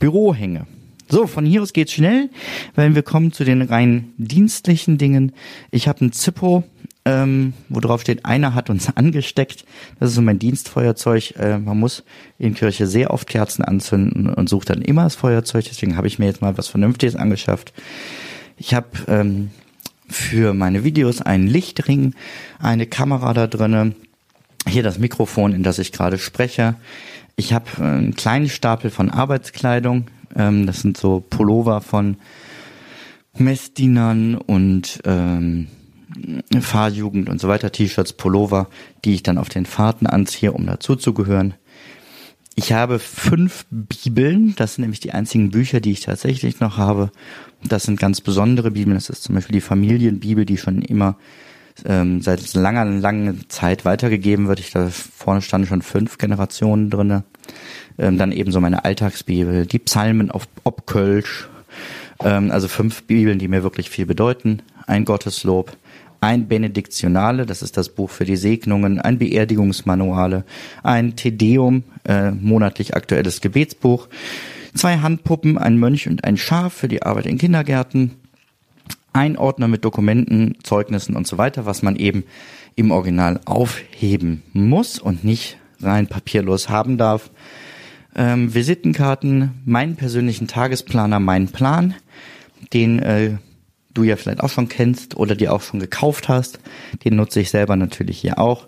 Büro 0.00 0.34
hänge. 0.34 0.66
So, 1.08 1.28
von 1.28 1.46
hier 1.46 1.62
aus 1.62 1.72
geht's 1.72 1.92
schnell, 1.92 2.30
weil 2.74 2.96
wir 2.96 3.02
kommen 3.02 3.30
zu 3.30 3.44
den 3.44 3.62
rein 3.62 4.12
dienstlichen 4.18 4.98
Dingen. 4.98 5.32
Ich 5.70 5.86
habe 5.86 6.04
ein 6.04 6.10
Zippo, 6.10 6.64
ähm, 7.06 7.54
wo 7.68 7.78
drauf 7.78 8.00
steht, 8.00 8.26
einer 8.26 8.54
hat 8.54 8.68
uns 8.68 8.88
angesteckt. 8.96 9.64
Das 9.98 10.10
ist 10.10 10.16
so 10.16 10.22
mein 10.22 10.40
Dienstfeuerzeug. 10.40 11.34
Äh, 11.38 11.58
man 11.58 11.78
muss 11.78 12.02
in 12.38 12.54
Kirche 12.54 12.86
sehr 12.86 13.12
oft 13.12 13.28
Kerzen 13.28 13.64
anzünden 13.64 14.28
und 14.28 14.48
sucht 14.48 14.68
dann 14.70 14.82
immer 14.82 15.04
das 15.04 15.14
Feuerzeug. 15.14 15.64
Deswegen 15.68 15.96
habe 15.96 16.08
ich 16.08 16.18
mir 16.18 16.26
jetzt 16.26 16.42
mal 16.42 16.58
was 16.58 16.68
Vernünftiges 16.68 17.14
angeschafft. 17.14 17.72
Ich 18.58 18.74
habe 18.74 18.88
ähm, 19.06 19.50
für 20.08 20.52
meine 20.52 20.82
Videos 20.82 21.22
einen 21.22 21.46
Lichtring, 21.46 22.14
eine 22.58 22.86
Kamera 22.86 23.32
da 23.32 23.46
drinnen, 23.46 23.94
hier 24.68 24.82
das 24.82 24.98
Mikrofon, 24.98 25.52
in 25.52 25.62
das 25.62 25.78
ich 25.78 25.92
gerade 25.92 26.18
spreche. 26.18 26.74
Ich 27.36 27.52
habe 27.52 27.66
äh, 27.78 27.82
einen 27.84 28.16
kleinen 28.16 28.48
Stapel 28.48 28.90
von 28.90 29.10
Arbeitskleidung. 29.10 30.08
Ähm, 30.34 30.66
das 30.66 30.80
sind 30.80 30.96
so 30.96 31.20
Pullover 31.20 31.80
von 31.82 32.16
Messdienern 33.38 34.34
und 34.34 35.00
ähm, 35.04 35.68
Fahrjugend 36.60 37.28
und 37.28 37.40
so 37.40 37.48
weiter, 37.48 37.72
T-Shirts, 37.72 38.12
Pullover, 38.12 38.68
die 39.04 39.14
ich 39.14 39.22
dann 39.22 39.38
auf 39.38 39.48
den 39.48 39.66
Fahrten 39.66 40.06
anziehe, 40.06 40.52
um 40.52 40.66
dazuzugehören. 40.66 41.54
Ich 42.54 42.72
habe 42.72 42.98
fünf 42.98 43.66
Bibeln, 43.70 44.54
das 44.56 44.74
sind 44.74 44.82
nämlich 44.82 45.00
die 45.00 45.12
einzigen 45.12 45.50
Bücher, 45.50 45.80
die 45.80 45.92
ich 45.92 46.00
tatsächlich 46.00 46.58
noch 46.58 46.78
habe. 46.78 47.10
Das 47.62 47.82
sind 47.82 48.00
ganz 48.00 48.22
besondere 48.22 48.70
Bibeln, 48.70 48.94
das 48.94 49.10
ist 49.10 49.24
zum 49.24 49.34
Beispiel 49.34 49.54
die 49.54 49.60
Familienbibel, 49.60 50.46
die 50.46 50.56
schon 50.56 50.80
immer 50.80 51.16
ähm, 51.84 52.22
seit 52.22 52.54
langer, 52.54 52.86
langer 52.86 53.34
Zeit 53.48 53.84
weitergegeben 53.84 54.48
wird. 54.48 54.60
Ich 54.60 54.70
da 54.70 54.88
vorne 54.88 55.42
standen 55.42 55.66
schon 55.66 55.82
fünf 55.82 56.16
Generationen 56.16 56.88
drinne. 56.88 57.24
Ähm, 57.98 58.16
dann 58.16 58.32
eben 58.32 58.52
so 58.52 58.60
meine 58.60 58.84
Alltagsbibel, 58.84 59.66
die 59.66 59.78
Psalmen 59.78 60.30
auf 60.30 60.48
Obkölsch, 60.64 61.48
ähm, 62.20 62.50
also 62.50 62.68
fünf 62.68 63.02
Bibeln, 63.04 63.38
die 63.38 63.48
mir 63.48 63.62
wirklich 63.62 63.90
viel 63.90 64.06
bedeuten. 64.06 64.62
Ein 64.86 65.04
Gotteslob, 65.04 65.76
ein 66.26 66.48
Benediktionale, 66.48 67.46
das 67.46 67.62
ist 67.62 67.76
das 67.76 67.88
Buch 67.88 68.10
für 68.10 68.24
die 68.24 68.34
Segnungen, 68.34 69.00
ein 69.00 69.18
Beerdigungsmanuale, 69.18 70.44
ein 70.82 71.14
Tedeum, 71.14 71.84
äh, 72.04 72.32
monatlich 72.32 72.96
aktuelles 72.96 73.40
Gebetsbuch, 73.40 74.08
zwei 74.74 74.98
Handpuppen, 74.98 75.56
ein 75.56 75.78
Mönch 75.78 76.08
und 76.08 76.24
ein 76.24 76.36
Schaf 76.36 76.72
für 76.72 76.88
die 76.88 77.04
Arbeit 77.04 77.26
in 77.26 77.38
Kindergärten, 77.38 78.16
ein 79.12 79.38
Ordner 79.38 79.68
mit 79.68 79.84
Dokumenten, 79.84 80.56
Zeugnissen 80.64 81.14
und 81.14 81.28
so 81.28 81.38
weiter, 81.38 81.64
was 81.64 81.82
man 81.82 81.94
eben 81.94 82.24
im 82.74 82.90
Original 82.90 83.38
aufheben 83.44 84.42
muss 84.52 84.98
und 84.98 85.22
nicht 85.22 85.58
rein 85.80 86.08
papierlos 86.08 86.68
haben 86.68 86.98
darf. 86.98 87.30
Ähm, 88.16 88.52
Visitenkarten, 88.52 89.62
meinen 89.64 89.94
persönlichen 89.94 90.48
Tagesplaner, 90.48 91.20
meinen 91.20 91.52
Plan, 91.52 91.94
den 92.72 92.98
äh, 92.98 93.36
du 93.96 94.04
ja 94.04 94.16
vielleicht 94.16 94.40
auch 94.40 94.50
schon 94.50 94.68
kennst 94.68 95.16
oder 95.16 95.34
dir 95.34 95.52
auch 95.52 95.62
schon 95.62 95.80
gekauft 95.80 96.28
hast. 96.28 96.58
Den 97.04 97.16
nutze 97.16 97.40
ich 97.40 97.50
selber 97.50 97.76
natürlich 97.76 98.18
hier 98.18 98.38
auch. 98.38 98.66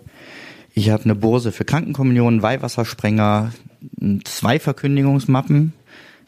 Ich 0.73 0.89
habe 0.89 1.03
eine 1.03 1.15
Börse 1.15 1.51
für 1.51 1.65
Krankenkommunionen, 1.65 2.41
Weihwassersprenger, 2.41 3.51
zwei 4.23 4.59
Verkündigungsmappen. 4.59 5.73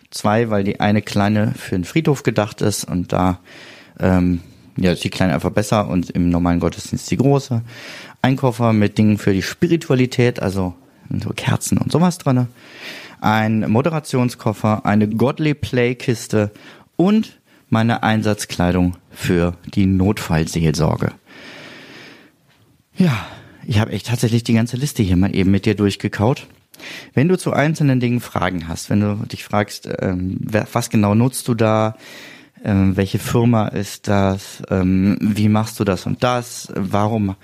Zwei, 0.10 0.50
weil 0.50 0.66
die 0.66 0.82
eine 0.82 1.02
kleine 1.02 1.54
für 1.56 1.76
den 1.76 1.86
Friedhof 1.86 2.24
gedacht 2.24 2.62
ist 2.62 2.84
und 2.84 3.14
da 3.14 3.40
ähm, 3.98 4.42
ja, 4.76 4.92
ist 4.92 5.06
die 5.06 5.10
kleine 5.10 5.34
einfach 5.34 5.52
besser 5.52 5.88
und 5.88 6.10
im 6.10 6.30
normalen 6.30 6.60
Gottesdienst 6.60 7.10
die 7.12 7.18
große. 7.18 7.62
Ein 8.22 8.36
Koffer 8.36 8.74
mit 8.74 8.98
Dingen 8.98 9.18
für 9.18 9.34
die 9.34 9.42
Spiritualität, 9.42 10.42
also 10.42 10.74
so 11.24 11.30
Kerzen 11.30 11.78
und 11.78 11.94
sowas 11.94 12.18
drinne. 12.18 12.48
Ein 13.22 13.70
Moderationskoffer, 13.70 14.86
eine 14.86 15.08
Godly 15.08 15.54
Play 15.54 15.96
Kiste 15.96 16.52
und 16.98 17.40
meine 17.72 18.04
Einsatzkleidung 18.04 18.98
für 19.10 19.56
die 19.74 19.86
Notfallseelsorge. 19.86 21.14
Ja, 22.96 23.26
ich 23.66 23.80
habe 23.80 23.94
echt 23.94 24.08
tatsächlich 24.08 24.44
die 24.44 24.54
ganze 24.54 24.78
Liste 24.78 25.02
hier 25.02 25.18
mal 25.18 25.36
eben 25.36 25.52
mit 25.52 25.66
dir 25.66 25.76
durchgekaut. 25.76 26.48
Wenn 27.14 27.28
du 27.28 27.38
zu 27.38 27.54
einzelnen 27.54 28.00
Dingen 28.00 28.20
Fragen 28.20 28.68
hast, 28.68 28.90
wenn 28.90 29.00
du 29.00 29.16
dich 29.26 29.44
fragst, 29.44 29.90
ähm, 30.00 30.38
was 30.42 30.90
genau 30.90 31.16
nutzt 31.16 31.48
du 31.48 31.54
da, 31.54 31.96
ähm, 32.64 32.98
welche 32.98 33.20
Firma 33.20 33.68
ist 33.70 34.08
das, 34.08 34.62
ähm, 34.70 35.18
wie 35.22 35.48
machst 35.48 35.80
du 35.80 35.84
das 35.84 36.06
und 36.06 36.24
das, 36.24 36.72
warum 36.76 37.36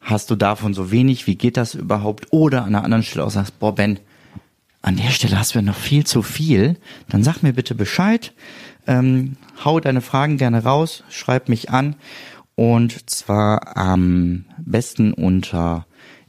hast 0.00 0.30
du 0.30 0.36
davon 0.36 0.72
so 0.72 0.90
wenig, 0.90 1.26
wie 1.26 1.36
geht 1.36 1.56
das 1.56 1.74
überhaupt, 1.74 2.28
oder 2.30 2.62
an 2.62 2.74
einer 2.74 2.84
anderen 2.84 3.02
Stelle 3.02 3.24
auch 3.26 3.30
sagst, 3.30 3.58
boah 3.58 3.74
Ben, 3.74 3.98
an 4.82 4.96
der 4.96 5.10
Stelle 5.10 5.38
hast 5.38 5.54
du 5.54 5.58
ja 5.58 5.62
noch 5.62 5.76
viel 5.76 6.06
zu 6.06 6.22
viel, 6.22 6.76
dann 7.08 7.22
sag 7.22 7.42
mir 7.42 7.52
bitte 7.52 7.74
Bescheid, 7.74 8.32
ähm, 8.90 9.36
hau 9.64 9.80
deine 9.80 10.02
Fragen 10.02 10.36
gerne 10.36 10.64
raus, 10.64 11.04
schreib 11.08 11.48
mich 11.48 11.70
an 11.70 11.96
und 12.56 13.08
zwar 13.08 13.76
am 13.76 14.46
besten 14.58 15.14
unter 15.14 15.86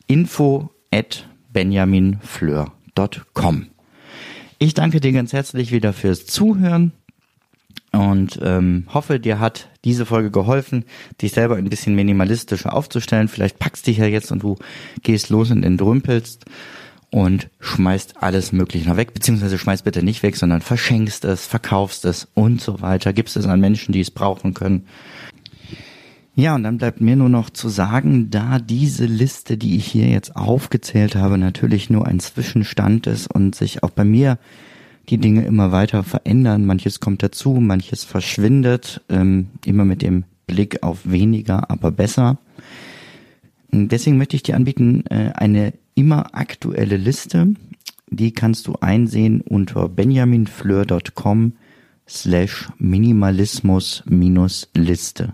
info 0.08 0.70
at 0.92 1.28
benjaminfleur.com. 1.52 3.68
Ich 4.60 4.76
danke 4.76 5.02
dir 5.02 5.12
ganz 5.12 5.34
herzlich 5.34 5.72
wieder 5.72 5.92
fürs 5.92 6.28
Zuhören 6.28 6.92
und 7.92 8.40
ähm, 8.44 8.86
hoffe, 8.94 9.20
dir 9.20 9.40
hat 9.40 9.68
diese 9.84 10.06
Folge 10.06 10.30
geholfen, 10.30 10.86
dich 11.20 11.32
selber 11.32 11.56
ein 11.56 11.68
bisschen 11.68 11.96
minimalistischer 11.96 12.74
aufzustellen. 12.74 13.28
Vielleicht 13.28 13.58
packst 13.58 13.88
dich 13.88 13.98
ja 13.98 14.06
jetzt 14.06 14.32
und 14.32 14.44
du 14.44 14.58
gehst 15.02 15.30
los 15.30 15.50
und 15.50 15.64
entrümpelst 15.64 16.46
und 17.12 17.50
schmeißt 17.60 18.24
alles 18.24 18.54
Mögliche 18.54 18.90
noch 18.90 18.98
weg, 18.98 19.14
beziehungsweise 19.14 19.58
schmeißt 19.58 19.84
bitte 19.84 20.02
nicht 20.02 20.24
weg, 20.24 20.38
sondern 20.38 20.62
verschenkst 20.62 21.26
es, 21.26 21.46
verkaufst 21.46 22.06
es 22.06 22.28
und 22.34 22.62
so 22.62 22.82
weiter, 22.82 23.14
gibst 23.14 23.36
es 23.38 23.46
an 23.46 23.60
Menschen, 23.60 23.92
die 23.92 24.00
es 24.00 24.12
brauchen 24.12 24.54
können. 24.54 24.86
Ja, 26.34 26.56
und 26.56 26.64
dann 26.64 26.78
bleibt 26.78 27.02
mir 27.02 27.18
nur 27.18 27.28
noch 27.28 27.50
zu 27.50 27.68
sagen, 27.68 28.30
da 28.30 28.58
diese 28.58 29.06
Liste, 29.06 29.58
die 29.58 29.76
ich 29.76 29.86
hier 29.86 30.08
jetzt 30.08 30.38
aufgezählt 30.38 31.16
habe, 31.16 31.38
natürlich 31.38 31.90
nur 31.90 32.08
ein 32.08 32.22
Zwischenstand 32.22 33.06
ist 33.06 33.28
und 33.28 33.54
sich 33.54 33.84
auch 33.84 33.90
bei 33.90 34.06
mir 34.06 34.40
die 35.10 35.18
Dinge 35.18 35.44
immer 35.44 35.74
weiter 35.74 36.04
verändern, 36.04 36.66
manches 36.66 37.02
kommt 37.02 37.22
dazu, 37.22 37.56
manches 37.56 38.06
verschwindet, 38.06 39.02
ähm, 39.10 39.50
immer 39.66 39.84
mit 39.84 40.02
dem 40.02 40.24
Blick 40.48 40.84
auf 40.84 41.00
weniger, 41.04 41.70
aber 41.70 41.92
besser. 41.92 42.38
Deswegen 43.74 44.18
möchte 44.18 44.38
ich 44.38 44.44
dir 44.44 44.56
anbieten, 44.56 45.04
äh, 45.10 45.32
eine 45.36 45.74
immer 45.96 46.36
aktuelle 46.36 46.98
Liste. 46.98 47.54
Die 48.10 48.34
kannst 48.34 48.68
du 48.68 48.76
einsehen 48.82 49.42
unter 49.42 49.88
benjaminfleur.com 49.88 51.54
slash 52.08 52.70
minimalismus 52.78 54.04
minus 54.06 54.70
Liste. 54.76 55.34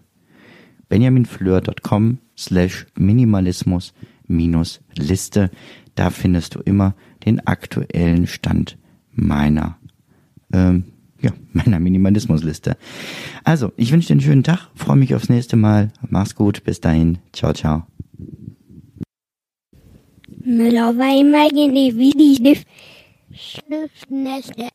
benjaminfleur.com 0.90 2.20
slash 2.38 2.86
minimalismus 2.98 3.94
minus 4.28 4.82
Liste. 4.96 5.50
Da 5.96 6.12
findest 6.12 6.56
du 6.56 6.60
immer 6.60 6.94
den 7.26 7.46
aktuellen 7.48 8.28
Stand 8.28 8.78
meiner, 9.12 9.78
ähm, 10.54 10.84
ja, 11.20 11.32
meiner 11.54 11.80
Minimalismusliste. 11.80 12.78
Also, 13.44 13.72
ich 13.76 13.92
wünsche 13.92 14.08
dir 14.08 14.14
einen 14.14 14.22
schönen 14.22 14.44
Tag, 14.44 14.70
freue 14.76 14.98
mich 14.98 15.16
aufs 15.16 15.30
nächste 15.30 15.56
Mal. 15.56 15.92
Mach's 16.08 16.36
gut, 16.36 16.64
bis 16.64 16.80
dahin. 16.80 17.18
Ciao, 17.34 17.54
ciao. 17.54 17.88
Müller 20.48 20.98
war 20.98 21.14
immer 21.14 21.50
wie 21.98 22.12
die 22.12 22.58
Schnüffnächte. 23.34 24.70